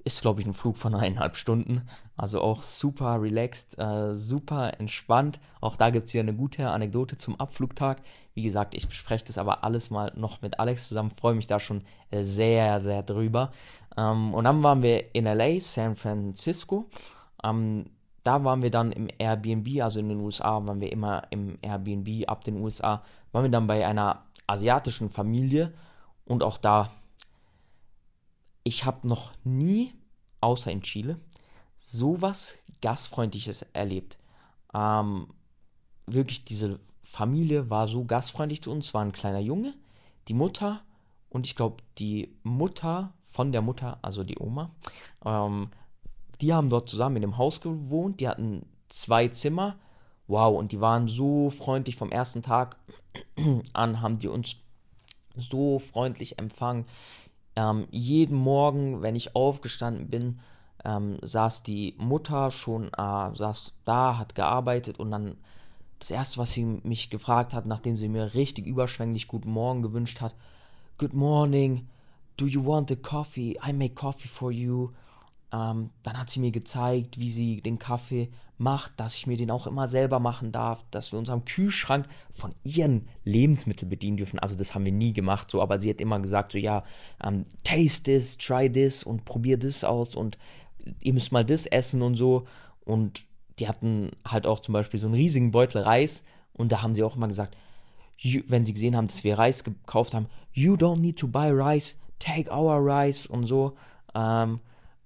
[0.03, 1.87] Ist, glaube ich, ein Flug von eineinhalb Stunden.
[2.17, 5.39] Also auch super relaxed, äh, super entspannt.
[5.61, 8.01] Auch da gibt es hier eine gute Anekdote zum Abflugtag.
[8.33, 11.11] Wie gesagt, ich bespreche das aber alles mal noch mit Alex zusammen.
[11.11, 13.51] Freue mich da schon sehr, sehr drüber.
[13.95, 16.89] Ähm, und dann waren wir in LA, San Francisco.
[17.43, 17.85] Ähm,
[18.23, 22.27] da waren wir dann im Airbnb, also in den USA waren wir immer im Airbnb
[22.27, 23.01] ab den USA,
[23.31, 25.73] waren wir dann bei einer asiatischen Familie
[26.25, 26.91] und auch da
[28.67, 29.93] ich habe noch nie,
[30.41, 31.17] außer in Chile,
[31.77, 34.17] sowas Gastfreundliches erlebt.
[34.73, 35.27] Ähm,
[36.05, 38.93] wirklich, diese Familie war so gastfreundlich zu uns.
[38.93, 39.73] War ein kleiner Junge,
[40.27, 40.81] die Mutter
[41.29, 44.71] und ich glaube, die Mutter von der Mutter, also die Oma,
[45.25, 45.69] ähm,
[46.41, 48.19] die haben dort zusammen in dem Haus gewohnt.
[48.19, 49.77] Die hatten zwei Zimmer.
[50.27, 52.77] Wow, und die waren so freundlich vom ersten Tag
[53.73, 54.57] an, haben die uns
[55.35, 56.85] so freundlich empfangen.
[57.55, 60.39] Ähm, jeden Morgen, wenn ich aufgestanden bin,
[60.87, 65.35] ähm, saß die Mutter schon, äh, saß da, hat gearbeitet und dann
[65.99, 70.21] das erste, was sie mich gefragt hat, nachdem sie mir richtig überschwänglich Guten Morgen gewünscht
[70.21, 70.33] hat,
[70.97, 71.87] Good morning,
[72.37, 73.57] do you want a coffee?
[73.67, 74.91] I make coffee for you.
[75.51, 79.51] Ähm, dann hat sie mir gezeigt, wie sie den Kaffee macht, dass ich mir den
[79.51, 84.39] auch immer selber machen darf, dass wir uns am Kühlschrank von ihren Lebensmitteln bedienen dürfen.
[84.39, 86.83] Also das haben wir nie gemacht, so, aber sie hat immer gesagt, so ja,
[87.23, 90.37] ähm, taste this, try this und probier das aus und
[90.99, 92.45] ihr müsst mal das essen und so.
[92.85, 93.25] Und
[93.59, 96.23] die hatten halt auch zum Beispiel so einen riesigen Beutel Reis
[96.53, 97.55] und da haben sie auch immer gesagt,
[98.47, 101.95] wenn sie gesehen haben, dass wir Reis gekauft haben, you don't need to buy rice,
[102.19, 103.75] take our rice und so.
[104.15, 104.59] Ähm,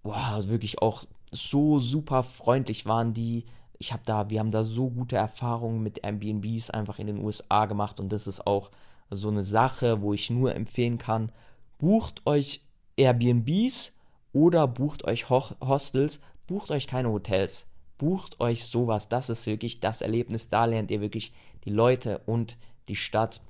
[0.04, 3.46] wow, also wirklich auch so super freundlich waren die.
[3.78, 7.66] Ich habe da, wir haben da so gute Erfahrungen mit Airbnbs einfach in den USA
[7.66, 8.72] gemacht und das ist auch
[9.10, 11.32] so eine Sache, wo ich nur empfehlen kann,
[11.80, 12.64] bucht euch
[12.96, 13.94] Airbnbs
[14.34, 17.68] oder bucht euch Ho Hostels, bucht euch keine Hotels,
[17.98, 19.10] bucht euch sowas.
[19.10, 20.50] Das ist wirklich das Erlebnis.
[20.50, 21.34] Da lernt ihr wirklich
[21.66, 22.58] die Leute und
[22.88, 23.42] die Stadt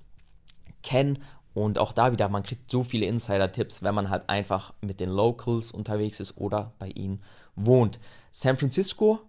[0.84, 1.20] kennen
[1.54, 5.10] und auch da wieder, man kriegt so viele Insider-Tipps, wenn man halt einfach mit den
[5.10, 7.22] Locals unterwegs ist oder bei ihnen
[7.56, 8.00] wohnt.
[8.32, 9.20] San Francisco,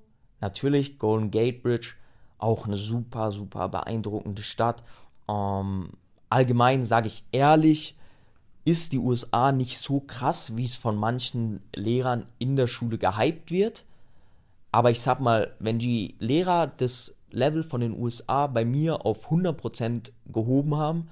[0.40, 1.94] natürlich Golden Gate Bridge,
[2.38, 4.84] auch eine super, super beeindruckende Stadt.
[5.28, 5.90] Ähm,
[6.28, 7.96] allgemein sage ich ehrlich,
[8.64, 13.50] ist die USA nicht so krass, wie es von manchen Lehrern in der Schule gehypt
[13.50, 13.84] wird.
[14.70, 19.30] Aber ich sag mal, wenn die Lehrer das Level von den USA bei mir auf
[19.30, 21.08] 100% gehoben haben,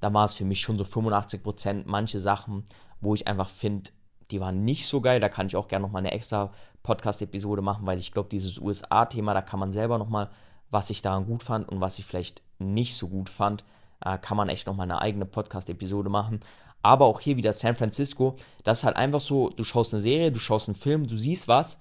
[0.00, 1.86] da war es für mich schon so 85 Prozent.
[1.86, 2.66] Manche Sachen,
[3.00, 3.90] wo ich einfach finde,
[4.30, 5.20] die waren nicht so geil.
[5.20, 9.34] Da kann ich auch gerne nochmal eine extra Podcast-Episode machen, weil ich glaube, dieses USA-Thema,
[9.34, 10.30] da kann man selber nochmal,
[10.70, 13.64] was ich daran gut fand und was ich vielleicht nicht so gut fand,
[14.04, 16.40] äh, kann man echt nochmal eine eigene Podcast-Episode machen.
[16.82, 20.32] Aber auch hier wieder San Francisco, das ist halt einfach so, du schaust eine Serie,
[20.32, 21.80] du schaust einen Film, du siehst was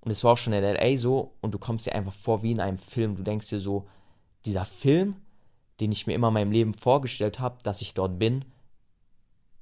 [0.00, 2.52] und es war auch schon in LA so und du kommst dir einfach vor wie
[2.52, 3.16] in einem Film.
[3.16, 3.86] Du denkst dir so,
[4.44, 5.16] dieser Film,
[5.80, 8.44] den ich mir immer in meinem Leben vorgestellt habe, dass ich dort bin,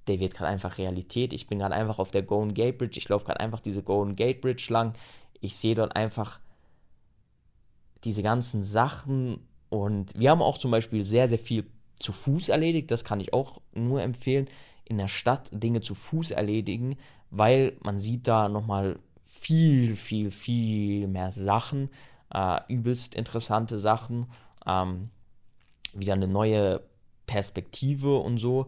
[0.07, 1.33] der wird gerade einfach Realität.
[1.33, 2.99] Ich bin gerade einfach auf der Golden Gate Bridge.
[2.99, 4.93] Ich laufe gerade einfach diese Golden Gate Bridge lang.
[5.41, 6.41] Ich sehe dort einfach
[8.05, 11.67] diese ganzen Sachen und wir haben auch zum Beispiel sehr, sehr viel
[11.99, 12.91] zu Fuß erledigt.
[12.91, 14.49] Das kann ich auch nur empfehlen,
[14.85, 16.97] in der Stadt Dinge zu Fuß erledigen,
[17.31, 21.91] weil man sieht da nochmal viel, viel, viel mehr Sachen,
[22.33, 24.27] äh, übelst interessante Sachen.
[24.67, 25.11] Ähm,
[25.95, 26.81] wieder eine neue
[27.27, 28.67] Perspektive und so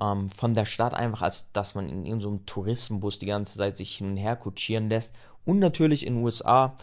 [0.00, 3.76] ähm, von der Stadt einfach, als dass man in irgendeinem so Touristenbus die ganze Zeit
[3.76, 5.14] sich hin und her kutschieren lässt.
[5.44, 6.76] Und natürlich in den USA.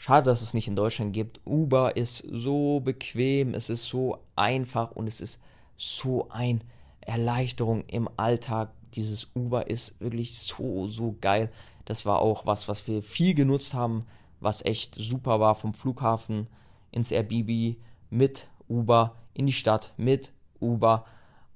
[0.00, 1.40] Schade, dass es nicht in Deutschland gibt.
[1.44, 5.40] Uber ist so bequem, es ist so einfach und es ist
[5.76, 6.62] so ein
[7.08, 8.70] Erleichterung im Alltag.
[8.94, 11.50] Dieses Uber ist wirklich so, so geil.
[11.84, 14.06] Das war auch was, was wir viel genutzt haben,
[14.40, 16.46] was echt super war vom Flughafen
[16.90, 17.76] ins Airbnb
[18.10, 21.04] mit Uber in die Stadt mit Uber.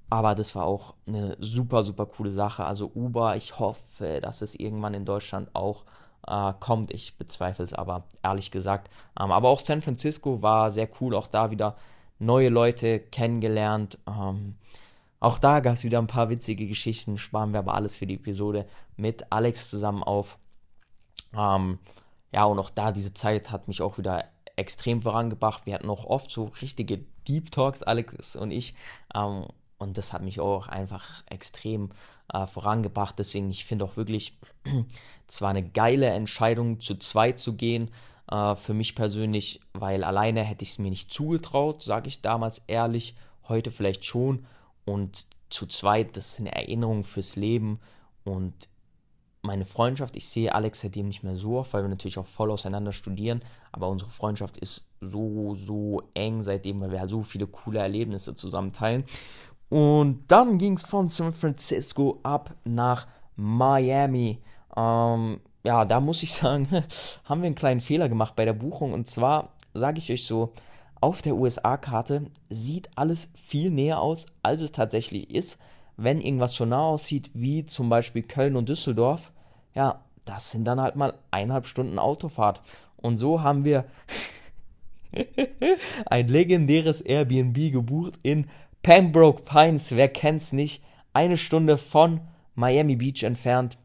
[0.09, 2.65] Aber das war auch eine super, super coole Sache.
[2.65, 5.85] Also Uber, ich hoffe, dass es irgendwann in Deutschland auch
[6.27, 6.91] äh, kommt.
[6.91, 8.89] Ich bezweifle es aber, ehrlich gesagt.
[9.19, 11.15] Ähm, aber auch San Francisco war sehr cool.
[11.15, 11.75] Auch da wieder
[12.19, 13.97] neue Leute kennengelernt.
[14.07, 14.55] Ähm,
[15.23, 17.17] auch da gab es wieder ein paar witzige Geschichten.
[17.17, 18.67] Sparen wir aber alles für die Episode
[18.97, 20.37] mit Alex zusammen auf.
[21.33, 21.79] Ähm,
[22.33, 24.25] ja, und auch da, diese Zeit hat mich auch wieder
[24.57, 25.65] extrem vorangebracht.
[25.65, 28.75] Wir hatten auch oft so richtige Deep Talks, Alex und ich.
[29.15, 29.45] Ähm,
[29.77, 31.91] und das hat mich auch einfach extrem
[32.33, 33.17] äh, vorangebracht.
[33.17, 34.37] Deswegen, ich finde auch wirklich,
[35.27, 37.91] zwar eine geile Entscheidung, zu zweit zu gehen,
[38.29, 42.59] äh, für mich persönlich, weil alleine hätte ich es mir nicht zugetraut, sage ich damals
[42.67, 43.15] ehrlich,
[43.47, 44.45] heute vielleicht schon.
[44.85, 47.79] Und zu zweit, das sind Erinnerungen fürs Leben.
[48.23, 48.53] Und
[49.41, 52.49] meine Freundschaft, ich sehe Alex seitdem nicht mehr so oft, weil wir natürlich auch voll
[52.49, 57.45] auseinander studieren, aber unsere Freundschaft ist so, so eng seitdem, weil wir halt so viele
[57.47, 59.03] coole Erlebnisse zusammen teilen.
[59.69, 64.39] Und dann ging es von San Francisco ab nach Miami.
[64.77, 66.67] Ähm, ja, da muss ich sagen,
[67.25, 68.93] haben wir einen kleinen Fehler gemacht bei der Buchung.
[68.93, 70.53] Und zwar sage ich euch so,
[71.03, 75.59] auf der USA-Karte sieht alles viel näher aus, als es tatsächlich ist
[75.97, 79.31] wenn irgendwas so nah aussieht, wie zum Beispiel Köln und Düsseldorf,
[79.73, 82.61] ja, das sind dann halt mal eineinhalb Stunden Autofahrt.
[82.97, 83.85] Und so haben wir
[86.05, 88.47] ein legendäres Airbnb gebucht in
[88.81, 89.91] Pembroke Pines.
[89.95, 90.83] Wer kennt's nicht?
[91.13, 92.21] Eine Stunde von
[92.55, 93.77] Miami Beach entfernt.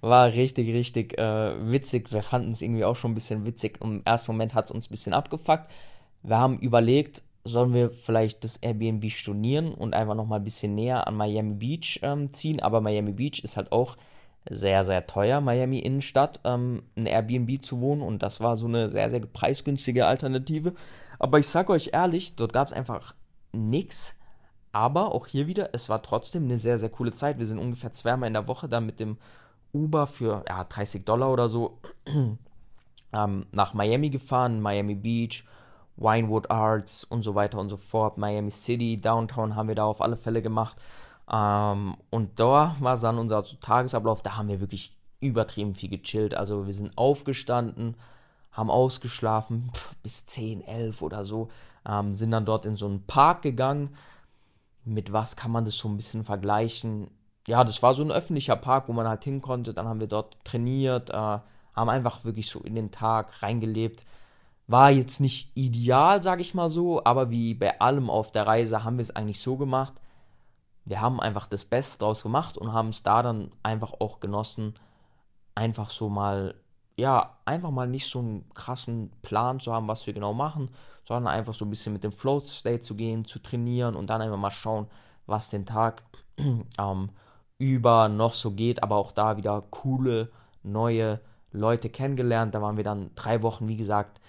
[0.00, 2.12] War richtig, richtig äh, witzig.
[2.12, 3.78] Wir fanden es irgendwie auch schon ein bisschen witzig.
[3.82, 5.70] Im ersten Moment hat es uns ein bisschen abgefuckt.
[6.22, 11.06] Wir haben überlegt, sollen wir vielleicht das Airbnb stornieren und einfach nochmal ein bisschen näher
[11.06, 12.60] an Miami Beach ähm, ziehen.
[12.60, 13.96] Aber Miami Beach ist halt auch
[14.48, 18.02] sehr, sehr teuer, Miami Innenstadt, ähm, ein Airbnb zu wohnen.
[18.02, 20.74] Und das war so eine sehr, sehr preisgünstige Alternative.
[21.18, 23.14] Aber ich sage euch ehrlich, dort gab es einfach
[23.52, 24.18] nichts.
[24.74, 27.38] Aber auch hier wieder, es war trotzdem eine sehr, sehr coole Zeit.
[27.38, 29.18] Wir sind ungefähr zweimal in der Woche da mit dem
[29.72, 31.78] Uber für ja, 30 Dollar oder so
[33.12, 35.44] ähm, nach Miami gefahren, Miami Beach
[35.96, 38.18] Winewood Arts und so weiter und so fort.
[38.18, 40.76] Miami City, Downtown haben wir da auf alle Fälle gemacht.
[41.30, 46.34] Ähm, und da war dann unser Tagesablauf, da haben wir wirklich übertrieben viel gechillt.
[46.34, 47.96] Also wir sind aufgestanden,
[48.52, 51.48] haben ausgeschlafen pff, bis 10, 11 oder so,
[51.88, 53.90] ähm, sind dann dort in so einen Park gegangen.
[54.84, 57.10] Mit was kann man das so ein bisschen vergleichen?
[57.46, 59.74] Ja, das war so ein öffentlicher Park, wo man halt hin konnte.
[59.74, 64.04] Dann haben wir dort trainiert, äh, haben einfach wirklich so in den Tag reingelebt.
[64.66, 68.84] War jetzt nicht ideal, sag ich mal so, aber wie bei allem auf der Reise
[68.84, 69.94] haben wir es eigentlich so gemacht.
[70.86, 74.74] Wir haben einfach das Beste draus gemacht und haben es da dann einfach auch genossen,
[75.54, 76.54] einfach so mal,
[76.96, 80.70] ja, einfach mal nicht so einen krassen Plan zu haben, was wir genau machen,
[81.06, 84.22] sondern einfach so ein bisschen mit dem Flow State zu gehen, zu trainieren und dann
[84.22, 84.86] einfach mal schauen,
[85.26, 86.02] was den Tag
[86.78, 87.10] ähm,
[87.58, 90.30] über noch so geht, aber auch da wieder coole,
[90.62, 91.20] neue
[91.52, 92.54] Leute kennengelernt.
[92.54, 94.20] Da waren wir dann drei Wochen, wie gesagt,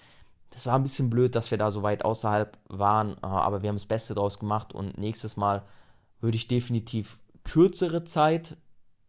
[0.50, 3.68] das war ein bisschen blöd, dass wir da so weit außerhalb waren, äh, aber wir
[3.68, 5.62] haben das Beste draus gemacht und nächstes Mal
[6.20, 8.56] würde ich definitiv kürzere Zeit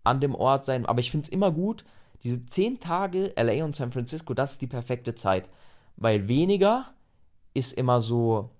[0.04, 0.86] an dem Ort sein.
[0.86, 1.86] Aber ich finde es immer gut,
[2.24, 5.50] diese 10 Tage LA und San Francisco, das ist die perfekte Zeit.
[5.96, 6.86] Weil weniger
[7.58, 8.52] ist immer so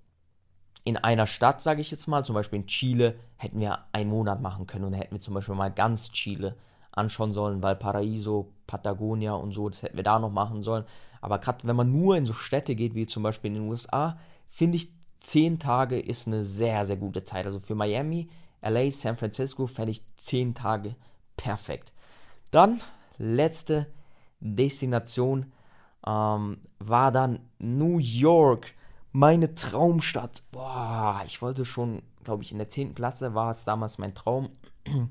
[0.84, 4.42] in einer Stadt, sage ich jetzt mal, zum Beispiel in Chile, hätten wir einen Monat
[4.42, 6.56] machen können und hätten wir zum Beispiel mal ganz Chile
[6.92, 10.86] anschauen sollen, Valparaiso, Patagonia und so, das hätten wir da noch machen sollen.
[11.22, 14.18] Aber gerade wenn man nur in so Städte geht, wie zum Beispiel in den USA,
[14.48, 14.90] finde ich,
[15.20, 17.46] zehn Tage ist eine sehr, sehr gute Zeit.
[17.46, 18.30] Also für Miami,
[18.62, 20.96] LA, San Francisco fände ich zehn Tage
[21.36, 21.94] perfekt.
[22.50, 22.82] Dann,
[23.18, 23.88] letzte
[24.40, 25.52] Destination
[26.06, 28.74] ähm, war dann New York,
[29.12, 30.44] meine Traumstadt.
[30.52, 32.96] Boah, ich wollte schon, glaube ich, in der 10.
[32.96, 34.50] Klasse war es damals mein Traum.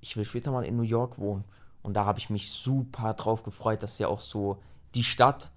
[0.00, 1.42] Ich will später mal in New York wohnen.
[1.82, 4.58] Und da habe ich mich super drauf gefreut, dass ja auch so
[4.94, 5.50] die Stadt,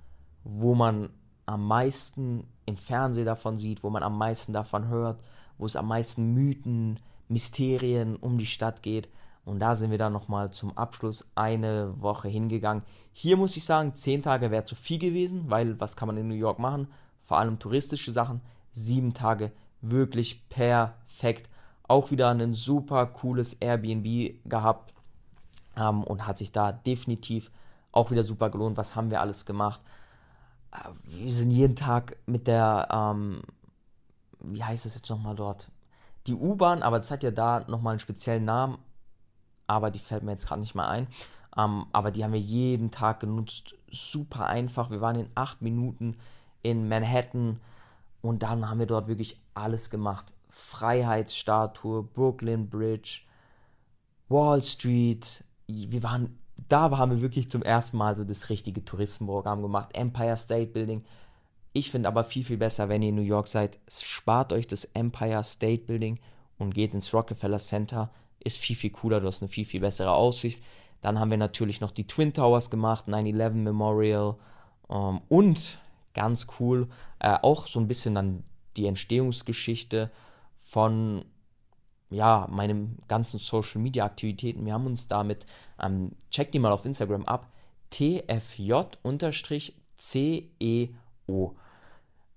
[0.44, 1.12] wo man
[1.46, 5.20] am meisten im Fernsehen davon sieht, wo man am meisten davon hört,
[5.60, 9.10] wo es am meisten Mythen, Mysterien um die Stadt geht.
[9.46, 12.84] Und da sind wir dann nochmal zum Abschluss eine Woche hingegangen.
[13.14, 16.28] Hier muss ich sagen, zehn Tage wäre zu viel gewesen, weil was kann man in
[16.28, 16.88] New York machen?
[17.22, 18.42] Vor allem touristische Sachen.
[18.72, 19.52] Sieben Tage
[19.82, 21.50] wirklich perfekt.
[21.88, 24.94] Auch wieder ein super cooles Airbnb gehabt
[25.76, 27.52] ähm, und hat sich da definitiv
[27.92, 28.78] auch wieder super gelohnt.
[28.78, 29.82] Was haben wir alles gemacht?
[30.72, 33.42] Äh, wir sind jeden Tag mit der, ähm,
[34.40, 35.70] wie heißt es jetzt nochmal dort?
[36.28, 38.78] die U-Bahn, aber das hat ja da nochmal einen speziellen Namen,
[39.68, 41.08] aber die fällt mir jetzt gerade nicht mal ein.
[41.58, 43.76] Ähm, aber die haben wir jeden Tag genutzt.
[43.90, 44.90] Super einfach.
[44.90, 46.18] Wir waren in acht Minuten
[46.64, 47.60] in Manhattan
[48.22, 50.26] und dann haben wir dort wirklich alles gemacht.
[50.50, 53.22] Freiheitsstatue, Brooklyn Bridge,
[54.30, 55.44] Wall Street.
[55.68, 56.38] Wir waren,
[56.70, 59.90] da haben wir wirklich zum ersten Mal so das richtige Touristenprogramm gemacht.
[59.94, 61.04] Empire State Building.
[61.74, 64.86] Ich finde aber viel, viel besser, wenn ihr in New York seid, spart euch das
[64.94, 66.20] Empire State Building
[66.58, 68.12] und geht ins Rockefeller Center.
[68.44, 70.62] Ist viel, viel cooler, du hast eine viel, viel bessere Aussicht.
[71.00, 74.36] Dann haben wir natürlich noch die Twin Towers gemacht, 9-11 Memorial
[74.90, 75.80] ähm, und
[76.14, 76.90] ganz cool,
[77.20, 78.44] äh, auch so ein bisschen dann
[78.78, 80.12] die Entstehungsgeschichte
[80.54, 81.26] von
[82.10, 84.66] ja, meinem ganzen Social Media Aktivitäten.
[84.66, 85.46] Wir haben uns damit,
[85.82, 87.48] ähm, check die mal auf Instagram ab,
[87.90, 88.46] TFJ-CEO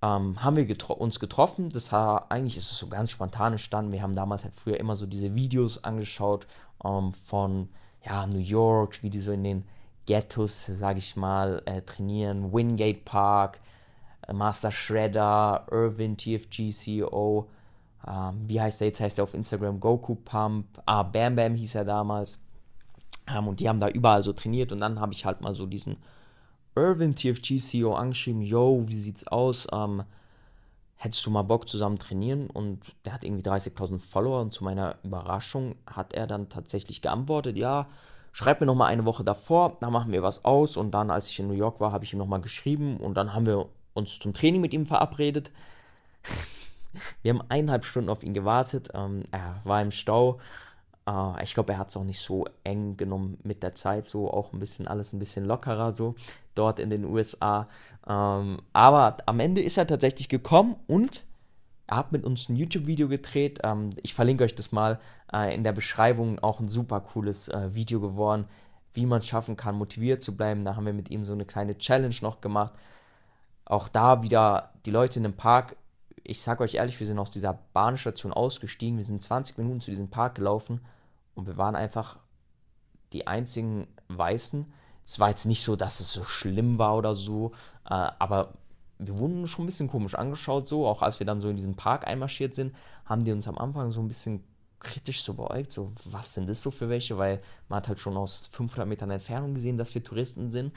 [0.05, 1.71] ähm, haben wir getro uns getroffen.
[1.71, 3.93] Das war, eigentlich ist es so ganz spontan entstanden.
[3.93, 6.47] Wir haben damals halt früher immer so diese Videos angeschaut
[6.85, 7.71] ähm, von
[8.05, 9.65] ja, New York, wie die so in den
[10.07, 12.53] Ghettos, sage ich mal, äh, trainieren.
[12.53, 13.61] Wingate Park,
[14.27, 17.49] äh, Master Shredder, Irvin, TFG CEO.
[18.07, 19.01] Ähm, wie heißt er jetzt?
[19.01, 20.67] Heißt er auf Instagram Goku Pump.
[20.87, 22.43] Ah, Bam Bam hieß er damals.
[23.27, 24.73] Ähm, und die haben da überall so trainiert.
[24.73, 25.97] Und dann habe ich halt mal so diesen
[26.77, 29.67] Irvin TFG CEO angeschrieben, yo, wie sieht's aus?
[29.73, 30.03] Ähm,
[30.97, 32.51] hättest du mal Bock zusammen trainieren?
[32.51, 37.57] Und der hat irgendwie 30.000 Follower und zu meiner Überraschung hat er dann tatsächlich geantwortet,
[37.57, 37.87] ja,
[38.35, 40.77] schreib mir nochmal eine Woche davor, dann machen wir was aus.
[40.77, 43.33] Und dann, als ich in New York war, habe ich ihm nochmal geschrieben und dann
[43.33, 45.53] haben wir uns zum Training mit ihm verabredet.
[47.23, 48.91] wir haben eineinhalb Stunden auf ihn gewartet.
[48.93, 50.41] Ähm, er war im Stau
[51.07, 54.31] Uh, ich glaube, er hat es auch nicht so eng genommen mit der Zeit, so
[54.31, 56.15] auch ein bisschen alles ein bisschen lockerer so
[56.55, 57.69] dort in den USA.
[58.09, 61.25] Ähm, aber am Ende ist er tatsächlich gekommen und
[61.87, 63.61] er hat mit uns ein YouTube-Video gedreht.
[63.63, 65.01] Ähm, ich verlinke euch das mal
[65.33, 66.39] uh, in der Beschreibung.
[66.39, 68.47] Auch ein super cooles uh, Video geworden,
[68.93, 70.65] wie man es schaffen kann, motiviert zu bleiben.
[70.65, 72.73] Da haben wir mit ihm so eine kleine Challenge noch gemacht.
[73.67, 75.77] Auch da wieder die Leute in dem Park
[76.25, 79.91] ich sage euch ehrlich, wir sind aus dieser Bahnstation ausgestiegen, wir sind 20 Minuten zu
[79.91, 80.81] diesem Park gelaufen
[81.35, 82.17] und wir waren einfach
[83.13, 84.73] die einzigen Weißen.
[85.05, 87.53] Es war jetzt nicht so, dass es so schlimm war oder so,
[87.85, 88.55] äh, aber
[88.99, 91.77] wir wurden schon ein bisschen komisch angeschaut, so, auch als wir dann so in diesen
[91.77, 92.75] Park einmarschiert sind,
[93.05, 94.45] haben die uns am Anfang so ein bisschen
[94.79, 98.17] kritisch so beäugt, so, was sind das so für welche, weil man hat halt schon
[98.17, 100.73] aus 500 Metern Entfernung gesehen, dass wir Touristen sind.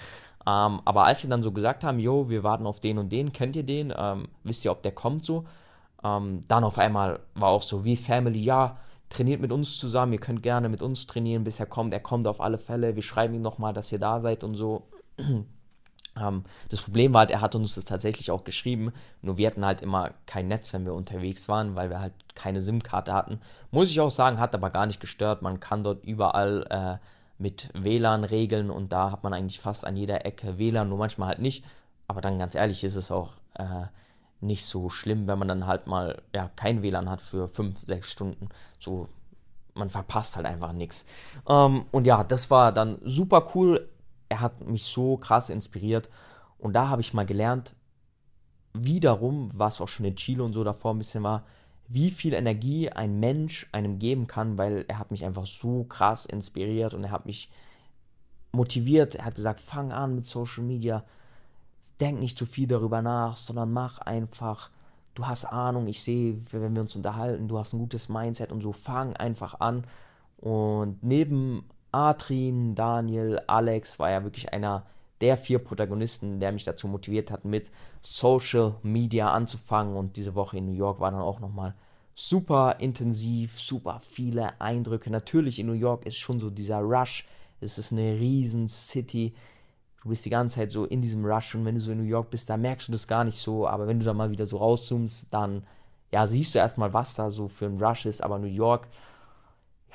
[0.48, 3.34] Ähm, aber als wir dann so gesagt haben, jo, wir warten auf den und den,
[3.34, 5.46] kennt ihr den, ähm, wisst ihr, ob der kommt so,
[6.04, 8.78] ähm, dann auf einmal war auch so, wie Family, ja,
[9.10, 12.28] trainiert mit uns zusammen, ihr könnt gerne mit uns trainieren, bis er kommt, er kommt
[12.28, 14.88] auf alle Fälle, wir schreiben ihm nochmal, dass ihr da seid und so.
[16.22, 19.66] Ähm, das Problem war halt, er hat uns das tatsächlich auch geschrieben, nur wir hatten
[19.66, 23.40] halt immer kein Netz, wenn wir unterwegs waren, weil wir halt keine SIM-Karte hatten.
[23.72, 25.42] Muss ich auch sagen, hat aber gar nicht gestört.
[25.42, 27.06] Man kann dort überall äh,
[27.38, 31.30] mit WLAN regeln und da hat man eigentlich fast an jeder Ecke WLAN, nur manchmal
[31.30, 31.64] halt nicht.
[32.08, 33.86] Aber dann ganz ehrlich ist es auch äh,
[34.40, 38.12] nicht so schlimm, wenn man dann halt mal ja, kein WLAN hat für 5, 6
[38.12, 38.50] Stunden.
[38.80, 39.10] So,
[39.74, 41.06] man verpasst halt einfach nichts.
[41.48, 43.90] Ähm, und ja, das war dann super cool
[44.30, 46.10] er hat mich so krass inspiriert.
[46.58, 47.76] Und da habe ich mal gelernt,
[48.74, 51.44] wiederum, was auch schon in Chile und so davor ein bisschen war,
[51.88, 56.26] wie viel Energie ein Mensch einem geben kann, weil er hat mich einfach so krass
[56.26, 57.50] inspiriert und er hat mich
[58.52, 59.16] motiviert.
[59.16, 61.04] Er hat gesagt, fang an mit Social Media,
[62.00, 64.70] denk nicht zu viel darüber nach, sondern mach einfach.
[65.16, 68.62] Du hast Ahnung, ich sehe, wenn wir uns unterhalten, du hast ein gutes Mindset und
[68.62, 69.86] so, fang einfach an.
[70.38, 71.64] Und neben
[71.98, 74.86] Adrin, Daniel, Alex war ja wirklich einer
[75.20, 77.72] der vier Protagonisten, der mich dazu motiviert hat, mit
[78.02, 79.96] Social Media anzufangen.
[79.96, 81.74] Und diese Woche in New York war dann auch nochmal
[82.14, 85.10] super intensiv, super viele Eindrücke.
[85.10, 87.26] Natürlich in New York ist schon so dieser Rush.
[87.62, 89.34] Es ist eine riesen City.
[90.04, 92.04] Du bist die ganze Zeit so in diesem Rush und wenn du so in New
[92.04, 93.68] York bist, da merkst du das gar nicht so.
[93.68, 95.64] Aber wenn du da mal wieder so rauszoomst, dann
[96.12, 98.22] ja, siehst du erstmal, was da so für ein Rush ist.
[98.22, 98.88] Aber New York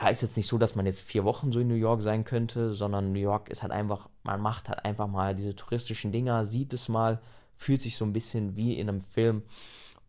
[0.02, 2.24] ja, ist jetzt nicht so, dass man jetzt vier Wochen so in New York sein
[2.24, 6.44] könnte, sondern New York ist halt einfach, man macht halt einfach mal diese touristischen Dinger,
[6.44, 7.20] sieht es mal,
[7.56, 9.42] fühlt sich so ein bisschen wie in einem Film.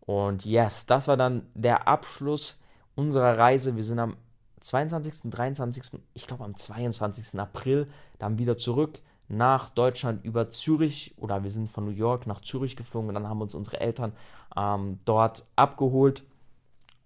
[0.01, 2.57] Und yes, das war dann der Abschluss
[2.95, 3.75] unserer Reise.
[3.75, 4.17] Wir sind am
[4.61, 7.39] 22., 23., ich glaube am 22.
[7.39, 7.87] April
[8.17, 12.75] dann wieder zurück nach Deutschland über Zürich oder wir sind von New York nach Zürich
[12.75, 14.13] geflogen und dann haben uns unsere Eltern
[14.57, 16.23] ähm, dort abgeholt.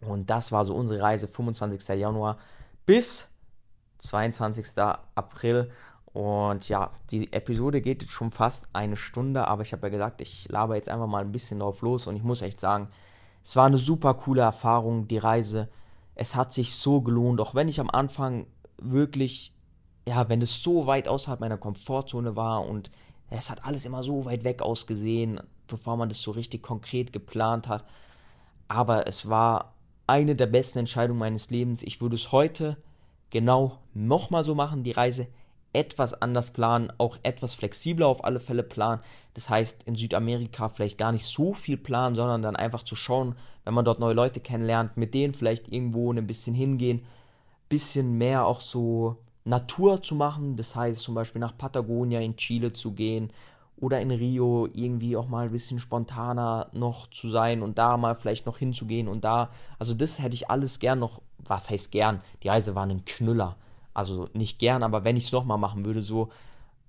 [0.02, 2.00] Und das war so unsere Reise, 25.
[2.00, 2.38] Januar
[2.88, 3.36] bis
[4.00, 4.80] 22.
[5.14, 5.70] April.
[6.14, 10.20] Und ja, die Episode geht jetzt schon fast eine Stunde, aber ich habe ja gesagt,
[10.22, 12.90] ich laber jetzt einfach mal ein bisschen drauf los und ich muss echt sagen,
[13.44, 15.70] es war eine super coole Erfahrung, die Reise
[16.18, 18.48] es hat sich so gelohnt, auch wenn ich am Anfang
[18.80, 19.54] wirklich,
[20.08, 22.90] ja, wenn es so weit außerhalb meiner Komfortzone war und
[23.30, 27.68] es hat alles immer so weit weg ausgesehen, bevor man das so richtig konkret geplant
[27.68, 27.86] hat.
[28.68, 29.76] Aber es war
[30.08, 31.84] eine der besten Entscheidungen meines Lebens.
[31.84, 32.78] Ich würde es heute
[33.30, 35.28] genau nochmal so machen, die Reise
[35.74, 39.02] etwas anders planen, auch etwas flexibler auf alle Fälle planen.
[39.34, 43.36] Das heißt, in Südamerika vielleicht gar nicht so viel planen, sondern dann einfach zu schauen,
[43.64, 47.06] wenn man dort neue Leute kennenlernt, mit denen vielleicht irgendwo ein bisschen hingehen,
[47.70, 50.56] bisschen mehr auch so Natur zu machen.
[50.56, 53.32] Das heißt, zum Beispiel nach Patagonia in Chile zu gehen
[53.80, 58.16] oder in Rio irgendwie auch mal ein bisschen spontaner noch zu sein und da mal
[58.16, 59.50] vielleicht noch hinzugehen und da.
[59.78, 62.22] Also das hätte ich alles gern noch, was heißt gern?
[62.44, 63.56] Die Reise war ein Knüller.
[63.94, 66.30] Also nicht gern, aber wenn ich es nochmal machen würde, so,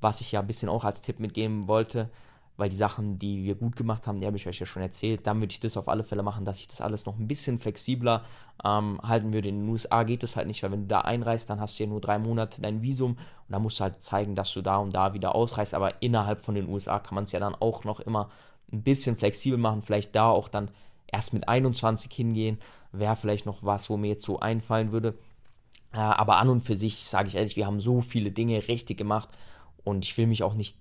[0.00, 2.10] was ich ja ein bisschen auch als Tipp mitgeben wollte,
[2.58, 5.26] weil die Sachen, die wir gut gemacht haben, die habe ich euch ja schon erzählt,
[5.28, 7.60] dann würde ich das auf alle Fälle machen, dass ich das alles noch ein bisschen
[7.60, 8.24] flexibler
[8.64, 9.48] ähm, halten würde.
[9.48, 11.84] In den USA geht es halt nicht, weil wenn du da einreist, dann hast du
[11.84, 14.78] ja nur drei Monate dein Visum und da musst du halt zeigen, dass du da
[14.78, 17.84] und da wieder ausreist, aber innerhalb von den USA kann man es ja dann auch
[17.84, 18.28] noch immer
[18.72, 20.72] ein bisschen flexibel machen, vielleicht da auch dann
[21.06, 22.58] erst mit 21 hingehen,
[22.90, 25.16] wäre vielleicht noch was, wo mir jetzt so einfallen würde.
[25.92, 28.98] Äh, aber an und für sich, sage ich ehrlich, wir haben so viele Dinge richtig
[28.98, 29.28] gemacht
[29.84, 30.76] und ich will mich auch nicht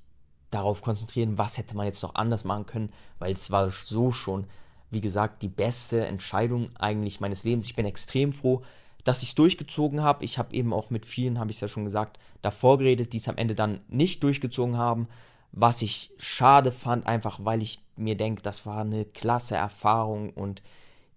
[0.51, 4.45] darauf konzentrieren, was hätte man jetzt noch anders machen können, weil es war so schon,
[4.89, 7.65] wie gesagt, die beste Entscheidung eigentlich meines Lebens.
[7.65, 8.61] Ich bin extrem froh,
[9.03, 10.23] dass ich es durchgezogen habe.
[10.23, 13.17] Ich habe eben auch mit vielen, habe ich es ja schon gesagt, davor geredet, die
[13.17, 15.07] es am Ende dann nicht durchgezogen haben,
[15.51, 20.61] was ich schade fand, einfach weil ich mir denke, das war eine klasse Erfahrung und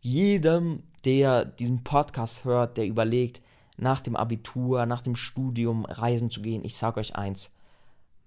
[0.01, 3.43] jedem, der diesen Podcast hört, der überlegt,
[3.77, 7.51] nach dem Abitur, nach dem Studium reisen zu gehen, ich sage euch eins,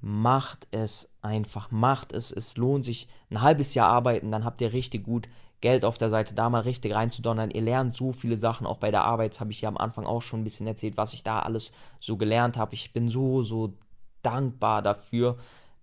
[0.05, 4.73] macht es einfach, macht es, es lohnt sich ein halbes Jahr arbeiten, dann habt ihr
[4.73, 5.29] richtig gut
[5.61, 7.51] Geld auf der Seite, da mal richtig reinzudonnern.
[7.51, 10.21] Ihr lernt so viele Sachen, auch bei der Arbeit, habe ich ja am Anfang auch
[10.21, 12.73] schon ein bisschen erzählt, was ich da alles so gelernt habe.
[12.73, 13.75] Ich bin so, so
[14.23, 15.37] dankbar dafür,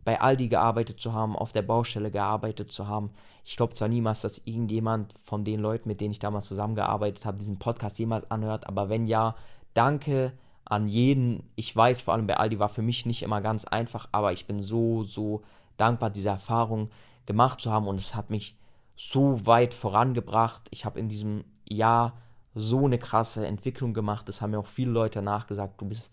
[0.04, 3.12] bei Aldi gearbeitet zu haben, auf der Baustelle gearbeitet zu haben.
[3.46, 7.38] Ich glaube zwar niemals, dass irgendjemand von den Leuten, mit denen ich damals zusammengearbeitet habe,
[7.38, 9.34] diesen Podcast jemals anhört, aber wenn ja,
[9.72, 10.34] danke
[10.70, 11.42] an jeden.
[11.56, 14.46] Ich weiß, vor allem bei Aldi war für mich nicht immer ganz einfach, aber ich
[14.46, 15.42] bin so, so
[15.76, 16.90] dankbar, diese Erfahrung
[17.26, 18.56] gemacht zu haben und es hat mich
[18.96, 20.68] so weit vorangebracht.
[20.70, 22.18] Ich habe in diesem Jahr
[22.54, 24.28] so eine krasse Entwicklung gemacht.
[24.28, 25.80] Das haben mir auch viele Leute nachgesagt.
[25.80, 26.12] Du bist,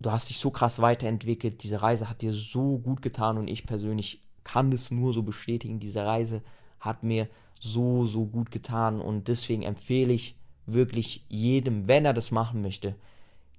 [0.00, 1.62] du hast dich so krass weiterentwickelt.
[1.62, 5.80] Diese Reise hat dir so gut getan und ich persönlich kann das nur so bestätigen.
[5.80, 6.42] Diese Reise
[6.80, 7.28] hat mir
[7.60, 10.36] so, so gut getan und deswegen empfehle ich
[10.66, 12.94] wirklich jedem, wenn er das machen möchte,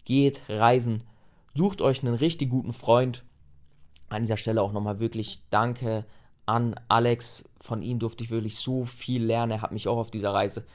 [0.05, 1.03] geht reisen,
[1.53, 3.23] sucht euch einen richtig guten Freund.
[4.09, 6.05] An dieser Stelle auch nochmal wirklich danke
[6.45, 7.49] an Alex.
[7.59, 9.51] Von ihm durfte ich wirklich so viel lernen.
[9.51, 10.65] Er hat mich auch auf dieser Reise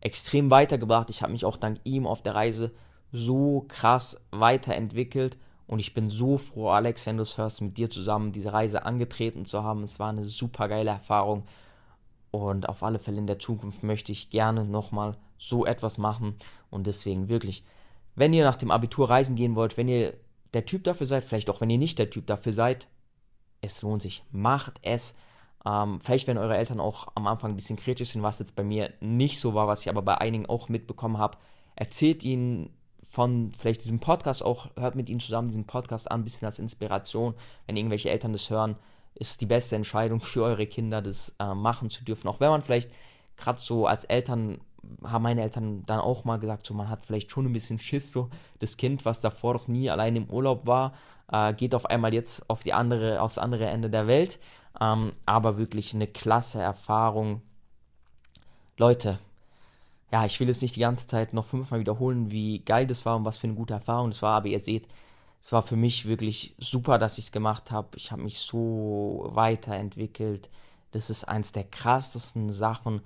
[0.00, 1.10] extrem weitergebracht.
[1.10, 2.72] Ich habe mich auch dank ihm auf der Reise
[3.12, 5.36] so krass weiterentwickelt.
[5.66, 8.84] Und ich bin so froh, Alex, wenn du es hörst, mit dir zusammen diese Reise
[8.84, 9.84] angetreten zu haben.
[9.84, 11.44] Es war eine super geile Erfahrung.
[12.30, 16.34] Und auf alle Fälle in der Zukunft möchte ich gerne nochmal so etwas machen.
[16.70, 17.64] Und deswegen wirklich,
[18.14, 20.16] wenn ihr nach dem Abitur reisen gehen wollt, wenn ihr
[20.54, 22.88] der Typ dafür seid, vielleicht auch wenn ihr nicht der Typ dafür seid,
[23.60, 24.24] es lohnt sich.
[24.30, 25.16] Macht es.
[25.64, 28.64] Ähm, vielleicht, wenn eure Eltern auch am Anfang ein bisschen kritisch sind, was jetzt bei
[28.64, 31.38] mir nicht so war, was ich aber bei einigen auch mitbekommen habe,
[31.76, 32.70] erzählt ihnen
[33.08, 36.58] von vielleicht diesem Podcast auch, hört mit ihnen zusammen diesen Podcast an, ein bisschen als
[36.58, 37.34] Inspiration.
[37.66, 38.76] Wenn irgendwelche Eltern das hören,
[39.14, 42.28] ist die beste Entscheidung für eure Kinder, das äh, machen zu dürfen.
[42.28, 42.90] Auch wenn man vielleicht
[43.36, 44.60] gerade so als Eltern
[45.04, 48.12] haben meine Eltern dann auch mal gesagt, so man hat vielleicht schon ein bisschen Schiss,
[48.12, 50.94] so das Kind, was davor noch nie allein im Urlaub war,
[51.30, 54.38] äh, geht auf einmal jetzt auf die andere, aufs andere Ende der Welt.
[54.80, 57.42] Ähm, aber wirklich eine klasse Erfahrung.
[58.78, 59.18] Leute,
[60.12, 63.16] ja, ich will jetzt nicht die ganze Zeit noch fünfmal wiederholen, wie geil das war
[63.16, 64.86] und was für eine gute Erfahrung das war, aber ihr seht,
[65.42, 67.96] es war für mich wirklich super, dass ich es gemacht habe.
[67.96, 70.48] Ich habe mich so weiterentwickelt.
[70.92, 73.00] Das ist eins der krassesten Sachen,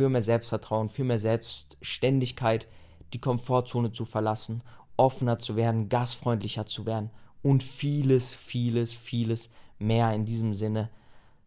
[0.00, 2.66] für mehr Selbstvertrauen, für mehr Selbstständigkeit,
[3.12, 4.62] die Komfortzone zu verlassen,
[4.96, 7.10] offener zu werden, gastfreundlicher zu werden
[7.42, 10.88] und vieles, vieles, vieles mehr in diesem Sinne.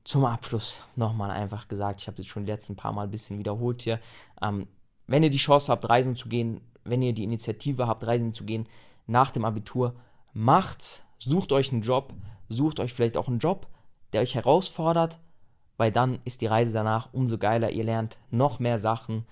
[0.04, 3.40] Zum Abschluss nochmal einfach gesagt, ich habe es schon die letzten paar Mal ein bisschen
[3.40, 4.00] wiederholt hier.
[4.40, 4.68] Ähm,
[5.08, 8.44] wenn ihr die Chance habt, reisen zu gehen, wenn ihr die Initiative habt, reisen zu
[8.44, 8.70] gehen
[9.08, 9.96] nach dem Abitur,
[10.34, 12.14] macht's, sucht euch einen Job,
[12.50, 13.66] sucht euch vielleicht auch einen Job,
[14.12, 15.18] der euch herausfordert,
[15.78, 17.72] weil dann ist die Reise danach umso geiler.
[17.72, 19.26] Ihr lernt noch mehr Sachen.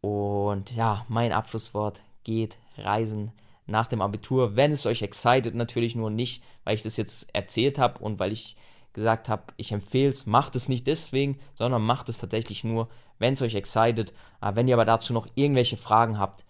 [0.00, 3.32] Und ja, mein Abschlusswort geht reisen
[3.66, 7.78] nach dem Abitur, wenn es euch excited, natürlich nur nicht, weil ich das jetzt erzählt
[7.78, 8.56] habe und weil ich
[8.92, 13.34] gesagt habe, ich empfehle es, macht es nicht deswegen, sondern macht es tatsächlich nur, wenn
[13.34, 14.12] es euch excited.
[14.40, 16.44] Äh, wenn ihr aber dazu noch irgendwelche Fragen habt,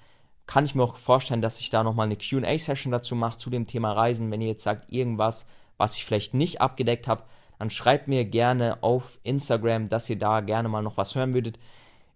[0.47, 3.67] kann ich mir auch vorstellen, dass ich da nochmal eine QA-Session dazu mache zu dem
[3.67, 4.31] Thema Reisen.
[4.31, 7.25] Wenn ihr jetzt sagt, irgendwas, was ich vielleicht nicht abgedeckt habe,
[7.65, 11.59] dann schreibt mir gerne auf Instagram, dass ihr da gerne mal noch was hören würdet.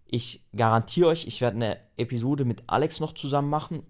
[0.05, 3.81] Ich garantiere euch, ich werde eine Episode mit Alex noch zusammen machen.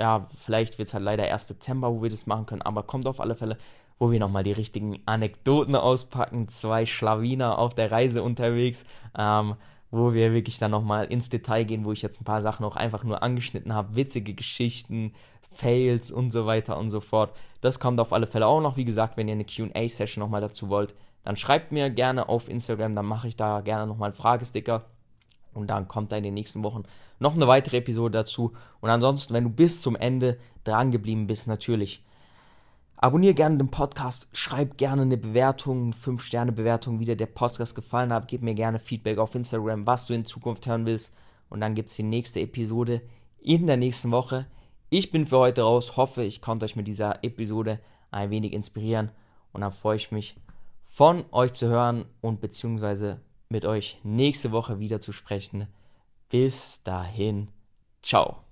[0.00, 3.06] Ja, vielleicht wird es halt leider erst Dezember, wo wir das machen können, aber kommt
[3.06, 3.58] auf alle Fälle,
[4.00, 6.48] wo wir nochmal die richtigen Anekdoten auspacken.
[6.48, 8.84] Zwei Schlawiner auf der Reise unterwegs.
[9.16, 9.54] Ähm,
[9.92, 12.76] wo wir wirklich dann nochmal ins Detail gehen, wo ich jetzt ein paar Sachen auch
[12.76, 15.12] einfach nur angeschnitten habe, witzige Geschichten,
[15.52, 17.34] Fails und so weiter und so fort.
[17.60, 18.76] Das kommt auf alle Fälle auch noch.
[18.76, 20.94] Wie gesagt, wenn ihr eine QA-Session nochmal dazu wollt,
[21.24, 24.84] dann schreibt mir gerne auf Instagram, dann mache ich da gerne nochmal einen Fragesticker.
[25.54, 26.84] Und dann kommt da in den nächsten Wochen
[27.18, 28.52] noch eine weitere Episode dazu.
[28.80, 32.02] Und ansonsten, wenn du bis zum Ende dran geblieben bist, natürlich
[33.02, 38.28] Abonniere gerne den Podcast, schreib gerne eine Bewertung, 5-Sterne-Bewertung, wie dir der Podcast gefallen hat.
[38.28, 41.12] Gib mir gerne Feedback auf Instagram, was du in Zukunft hören willst.
[41.50, 43.02] Und dann gibt es die nächste Episode
[43.40, 44.46] in der nächsten Woche.
[44.94, 47.80] Ich bin für heute raus, hoffe, ich konnte euch mit dieser Episode
[48.10, 49.10] ein wenig inspirieren.
[49.54, 50.36] Und dann freue ich mich,
[50.84, 55.66] von euch zu hören und beziehungsweise mit euch nächste Woche wieder zu sprechen.
[56.28, 57.48] Bis dahin,
[58.02, 58.42] ciao.